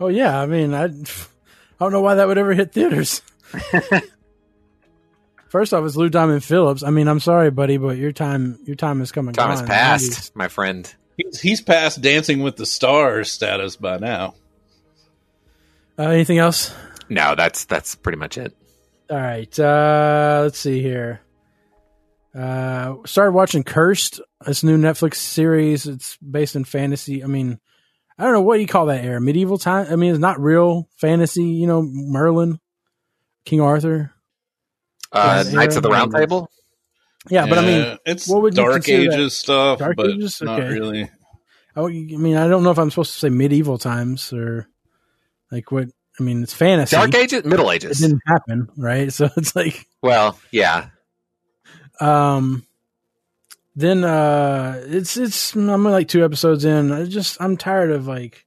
[0.00, 0.88] Oh yeah, I mean, I, I
[1.78, 3.22] don't know why that would ever hit theaters.
[5.48, 6.82] First off, it's Lou Diamond Phillips.
[6.82, 9.34] I mean, I'm sorry, buddy, but your time your time is coming.
[9.34, 9.68] Time has gone.
[9.68, 10.92] passed, my friend.
[11.16, 14.34] He's, he's past Dancing with the Stars status by now.
[15.98, 16.74] Uh, anything else?
[17.08, 18.56] No, that's that's pretty much it.
[19.10, 19.58] All right.
[19.58, 21.20] Uh, let's see here.
[22.34, 24.20] Uh, started watching Cursed.
[24.44, 25.86] This new Netflix series.
[25.86, 27.22] It's based in fantasy.
[27.22, 27.60] I mean,
[28.18, 29.20] I don't know what you call that era.
[29.20, 29.86] Medieval time.
[29.90, 31.44] I mean, it's not real fantasy.
[31.44, 32.58] You know, Merlin,
[33.44, 34.12] King Arthur.
[35.12, 35.90] Uh, Yeah, Knights of the.
[35.90, 36.50] Round Table.
[37.30, 39.18] Yeah, but I mean, it's what would you Dark consider that?
[39.20, 40.42] Ages stuff, Dark but Ages?
[40.42, 41.10] not really.
[41.76, 44.68] I, I mean, I don't know if I'm supposed to say medieval times or
[45.50, 45.88] like what.
[46.20, 46.94] I mean, it's fantasy.
[46.94, 48.00] Dark Ages, Middle Ages.
[48.00, 49.12] It didn't happen, right?
[49.12, 50.90] So it's like, Well, yeah.
[52.00, 52.64] um,
[53.76, 56.92] then uh, it's it's I'm like two episodes in.
[56.92, 58.46] I just I'm tired of like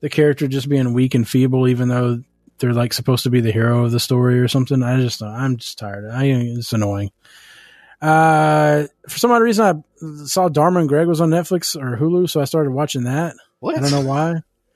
[0.00, 2.22] the character just being weak and feeble, even though
[2.58, 4.82] they're like supposed to be the hero of the story or something.
[4.82, 6.08] I just I'm just tired.
[6.10, 7.10] I it's annoying.
[8.02, 9.64] Uh, for some odd reason,
[10.00, 13.36] I saw Dharma and Greg was on Netflix or Hulu, so I started watching that.
[13.60, 13.76] What?
[13.76, 14.34] I don't know why.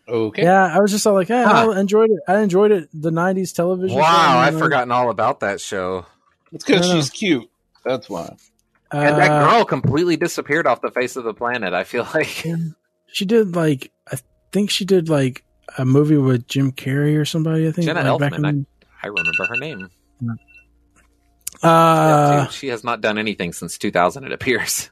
[0.08, 0.44] Okay.
[0.44, 1.72] Yeah, I was just all like, hey, Huh.
[1.72, 2.20] I enjoyed it.
[2.28, 2.88] I enjoyed it.
[2.94, 3.96] The '90s television.
[3.96, 4.60] show, Wow, I've know.
[4.60, 6.06] forgotten all about that show.
[6.52, 7.00] It's because I know.
[7.00, 7.50] she's cute.
[7.84, 8.36] That's why.
[8.92, 11.74] And that Uh, girl completely disappeared off the face of the planet.
[11.74, 12.44] I feel like
[13.08, 14.18] she did like I
[14.52, 15.42] think she did like
[15.76, 17.66] a movie with Jim Carrey or somebody.
[17.66, 18.66] I think Jenna like, back Elfman, in-
[19.02, 19.90] I remember her name.
[21.62, 22.52] Uh, Yeah, too.
[22.52, 24.24] she has not done anything since 2000.
[24.24, 24.90] It appears.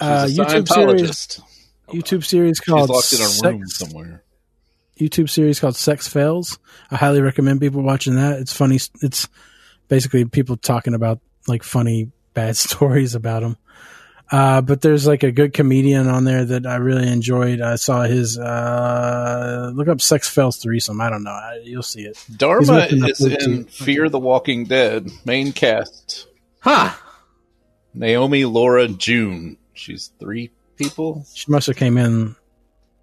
[0.00, 1.40] uh, a YouTube series.
[1.88, 4.22] YouTube series She's called locked in a room Sex, somewhere.
[4.98, 6.58] YouTube series called Sex Fails.
[6.90, 8.38] I highly recommend people watching that.
[8.38, 8.78] It's funny.
[9.02, 9.28] It's
[9.88, 13.56] basically people talking about like funny bad stories about them.
[14.30, 17.60] Uh, but there's like a good comedian on there that I really enjoyed.
[17.60, 21.00] I saw his, uh, look up Sex Fails threesome.
[21.00, 21.30] I don't know.
[21.32, 22.16] I, you'll see it.
[22.36, 23.70] Dharma He's looking up is in YouTube.
[23.70, 26.28] Fear the Walking Dead main cast.
[26.60, 26.92] Huh.
[27.92, 29.56] Naomi Laura June.
[29.74, 31.24] She's three people.
[31.34, 32.36] She must have came in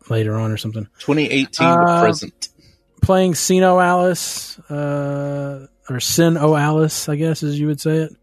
[0.09, 0.86] later on or something.
[0.99, 2.49] 2018 Uh, to present.
[3.01, 8.15] Playing SINoALICE, uh, or Sin O Alice, I guess as you would say it.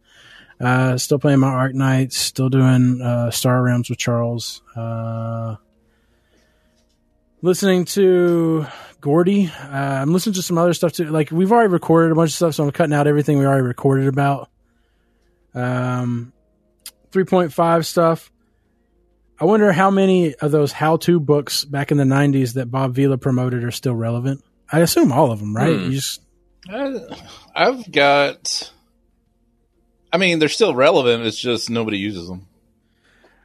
[0.60, 4.62] Uh, still playing my Arknights, still doing uh, Star Realms with Charles.
[4.76, 5.56] Uh,
[7.42, 8.66] listening to
[9.00, 9.46] Gordy.
[9.48, 11.06] Uh, I'm listening to some other stuff too.
[11.06, 13.62] Like we've already recorded a bunch of stuff, so I'm cutting out everything we already
[13.62, 14.48] recorded about.
[15.54, 16.32] Um,
[17.10, 18.30] 3.5 stuff.
[19.40, 23.18] I wonder how many of those how-to books back in the '90s that Bob Vila
[23.18, 24.44] promoted are still relevant.
[24.70, 25.76] I assume all of them, right?
[25.76, 25.84] Hmm.
[25.86, 26.20] You just
[26.70, 27.00] I,
[27.54, 28.72] I've got.
[30.14, 31.24] I mean, they're still relevant.
[31.26, 32.46] It's just nobody uses them.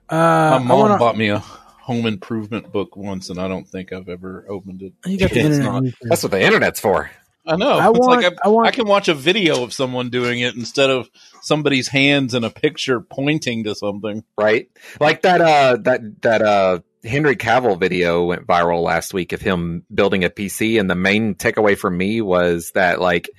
[0.08, 3.92] uh, My mom wanna- bought me a home improvement book once, and I don't think
[3.92, 4.94] I've ever opened it.
[5.06, 5.66] You got the internet.
[5.84, 5.84] not.
[6.04, 7.10] That's what the internet's for.
[7.48, 7.80] I know.
[7.80, 10.40] I it's want- like I, I want- I can watch a video of someone doing
[10.40, 11.10] it instead of
[11.42, 14.24] somebody's hands in a picture pointing to something.
[14.38, 14.70] right?
[15.00, 19.84] Like that uh that that uh Henry Cavill video went viral last week of him
[19.94, 23.30] building a PC and the main takeaway from me was that like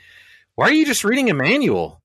[0.57, 2.00] why are you just reading a manual?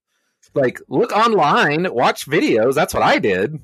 [0.56, 2.74] Like look online, watch videos.
[2.74, 3.60] That's what I did.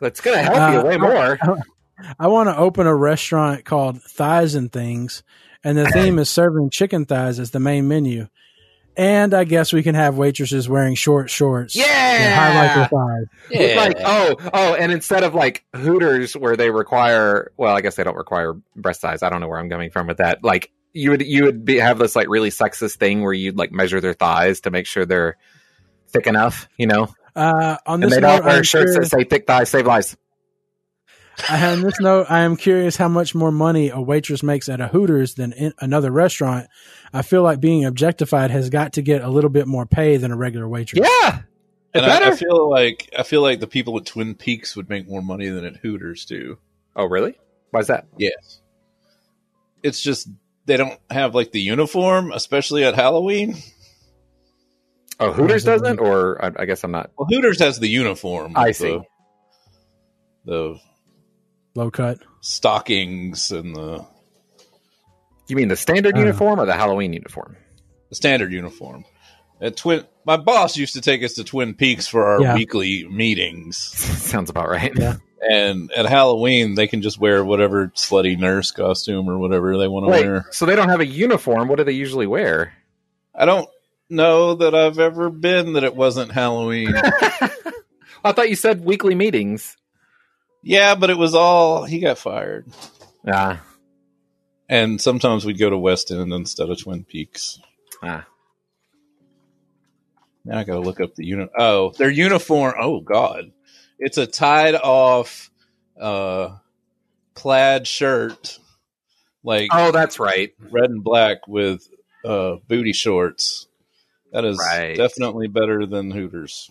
[0.00, 1.38] That's going to help Uh, you way more.
[2.18, 5.22] I want to open a restaurant called Thighs and Things,
[5.64, 8.26] and the theme is serving chicken thighs as the main menu.
[8.98, 11.74] And I guess we can have waitresses wearing short shorts.
[11.74, 13.74] that highlight their Yeah.
[13.76, 13.94] thighs.
[13.94, 18.04] Like oh oh, and instead of like Hooters where they require, well, I guess they
[18.04, 19.22] don't require breast size.
[19.22, 20.42] I don't know where I'm coming from with that.
[20.42, 23.70] Like you would you would be have this like really sexist thing where you'd like
[23.70, 25.36] measure their thighs to make sure they're
[26.08, 27.08] thick enough, you know.
[27.34, 29.68] Uh, on And this they don't note, wear I'm shirts curious, that say "thick thighs
[29.68, 30.16] save lives."
[31.50, 34.88] on this note, I am curious how much more money a waitress makes at a
[34.88, 36.66] Hooters than in another restaurant.
[37.12, 40.32] I feel like being objectified has got to get a little bit more pay than
[40.32, 41.06] a regular waitress.
[41.06, 41.42] Yeah,
[41.92, 45.08] And I, I feel like I feel like the people at Twin Peaks would make
[45.08, 46.58] more money than at Hooters do.
[46.94, 47.38] Oh, really?
[47.70, 48.06] Why's that?
[48.16, 48.62] Yes.
[49.82, 50.28] It's just
[50.66, 53.56] they don't have like the uniform, especially at Halloween.
[55.18, 57.10] Oh, Hooters doesn't, or I, I guess I'm not.
[57.16, 58.52] Well, Hooters has the uniform.
[58.54, 58.98] I see.
[60.44, 60.80] The, the
[61.74, 62.18] Low cut.
[62.40, 64.04] stockings and the,
[65.48, 66.20] You mean the standard Uh.
[66.20, 67.56] uniform or the Halloween uniform?
[68.10, 69.04] the standard uniform.
[69.60, 72.54] At Twin, my boss used to take us to Twin Peaks for our Yeah.
[72.54, 74.92] weekly meetings, Sounds about right.
[74.94, 75.16] Yeah.
[75.40, 80.06] And at Halloween they can just wear whatever slutty nurse costume or whatever they want
[80.06, 80.46] to Wait, wear.
[80.50, 81.68] so they don't have a uniform?
[81.68, 82.72] What do they usually wear?
[83.34, 83.68] I don't
[84.08, 86.94] know that I've ever been that it wasn't Halloween.
[88.24, 89.76] I thought you said weekly meetings.
[90.62, 92.66] yeah, but it was all he got fired.
[93.26, 93.60] Ah,
[94.68, 97.60] And sometimes we'd go to West End instead of Twin Peaks.
[98.02, 98.26] ah.
[100.44, 101.48] Now I gotta look up the uni.
[101.58, 102.74] Oh, their uniform.
[102.80, 103.50] Oh God,
[103.98, 105.50] it's a tied off,
[106.00, 106.56] uh,
[107.34, 108.58] plaid shirt,
[109.44, 110.52] like Oh, that's right.
[110.70, 111.88] red and black with
[112.24, 113.66] uh booty shorts.
[114.32, 114.96] That is Right.
[114.96, 116.70] definitely better than Hooters.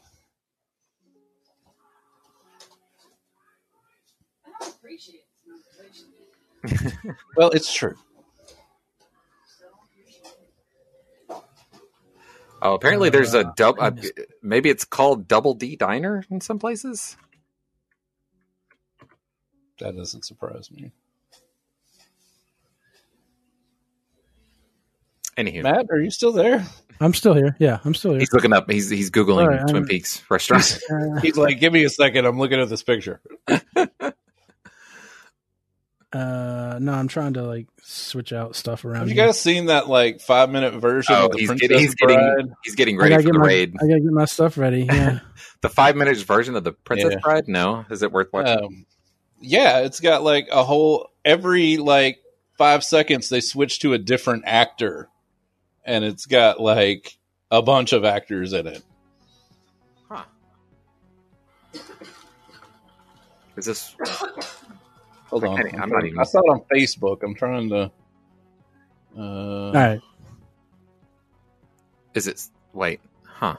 [7.35, 7.95] Well, it's true.
[12.65, 13.81] Oh, apparently there's a Uh, double.
[13.83, 13.91] Uh,
[14.41, 17.15] maybe it's called Double D Diner in some places.
[19.79, 20.91] That doesn't surprise me.
[25.37, 26.65] Anywho, Matt, are you still there?
[27.01, 27.55] I'm still here.
[27.59, 28.19] Yeah, I'm still here.
[28.21, 28.71] he's looking up.
[28.71, 30.79] He's he's googling All right, Twin I'm- Peaks restaurant.
[30.89, 32.25] Uh, He's like, "Give me a second.
[32.25, 33.21] I'm looking at this picture."
[36.15, 38.99] Uh, no, I'm trying to like switch out stuff around.
[39.01, 39.25] Have you here.
[39.25, 42.07] guys seen that like five minute version Oh, of the he's Princess getting, he's Bride?
[42.37, 43.73] getting he's getting ready for get the my raid.
[43.81, 44.83] I gotta get my stuff ready.
[44.91, 45.19] Yeah.
[45.59, 47.19] The five minutes version of the Princess Yeah.
[47.21, 47.47] Bride.
[47.49, 48.63] No, is it worth watching?
[48.63, 48.85] Um,
[49.41, 52.19] yeah, it's got like a whole every like
[52.57, 55.09] five seconds they switch to a different actor,
[55.83, 57.17] and it's got like
[57.51, 58.81] a bunch of actors in it.
[60.09, 60.23] Huh.
[63.57, 63.95] Is this?
[65.29, 67.23] Hold on, I can't- I'm I'm not even- I saw it on Facebook.
[67.23, 67.91] I'm trying to.
[69.17, 70.01] Uh, All right.
[72.13, 72.41] Is it?
[72.73, 73.01] Wait.
[73.23, 73.55] Huh.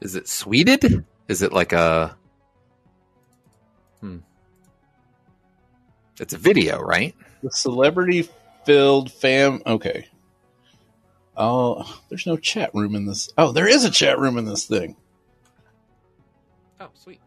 [0.00, 1.04] Is it sweeted?
[1.28, 2.16] Is it like a?
[4.00, 4.18] Hmm.
[6.20, 7.14] It's a video, right?
[7.42, 8.28] The celebrity
[8.64, 9.62] filled fam.
[9.66, 10.06] Okay.
[11.36, 13.30] Oh, there's no chat room in this.
[13.38, 14.96] Oh, there is a chat room in this thing.
[16.80, 17.20] Oh, sweet.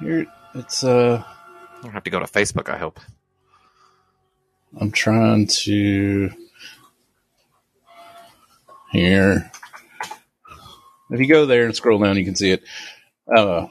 [0.00, 1.22] Here, it's uh.
[1.26, 2.68] I don't have to go to Facebook.
[2.68, 3.00] I hope.
[4.80, 6.30] I'm trying to.
[8.90, 9.50] Here.
[11.10, 12.64] If you go there and scroll down, you can see it.
[13.34, 13.66] Uh,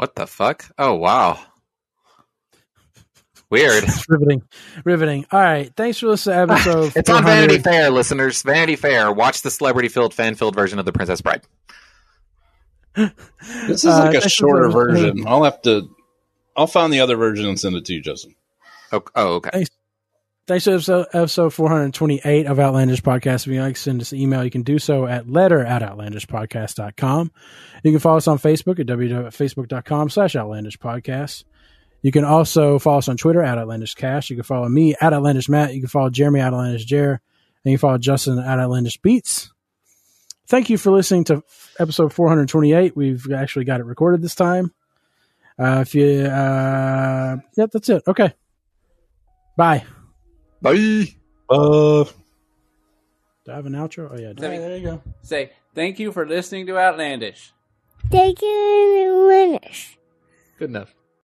[0.00, 0.64] What the fuck?
[0.78, 1.38] Oh wow.
[3.50, 3.82] Weird.
[3.84, 4.42] It's riveting.
[4.84, 5.26] Riveting.
[5.32, 5.72] All right.
[5.76, 6.92] Thanks for listening to episode.
[6.96, 7.24] it's on 400.
[7.48, 8.42] Vanity Fair, listeners.
[8.42, 9.10] Vanity Fair.
[9.12, 11.42] Watch the celebrity-filled, fan-filled version of The Princess Bride.
[12.96, 13.10] this
[13.68, 15.24] is Uh, like a shorter a- version.
[15.26, 15.88] I'll have to.
[16.56, 18.34] I'll find the other version and send it to you, Justin.
[18.92, 19.64] Oh, oh okay.
[20.46, 23.46] Thanks to episode, episode 428 of Outlandish Podcast.
[23.46, 25.80] If you'd like to send us an email, you can do so at letter at
[25.82, 27.30] outlandishpodcast.com.
[27.84, 31.44] You can follow us on Facebook at www.facebook.com slash outlandish podcast.
[32.02, 34.30] You can also follow us on Twitter at Outlandish Cash.
[34.30, 35.74] You can follow me at Outlandish Matt.
[35.74, 37.20] You can follow Jeremy at Outlandish Jer.
[37.64, 39.52] And you can follow Justin at Outlandish Beats.
[40.46, 41.44] Thank you for listening to
[41.78, 42.96] episode 428.
[42.96, 44.72] We've actually got it recorded this time.
[45.58, 48.02] Uh, if you, uh, yeah, that's it.
[48.08, 48.32] Okay.
[49.56, 49.84] Bye.
[50.62, 51.06] Bye.
[51.50, 54.08] Uh, Do I have an outro?
[54.10, 54.32] Oh, yeah.
[54.36, 54.40] I.
[54.40, 55.02] Say- there you go.
[55.22, 57.52] Say, thank you for listening to Outlandish.
[58.10, 59.98] Thank you, Outlandish.
[60.58, 60.94] Good enough.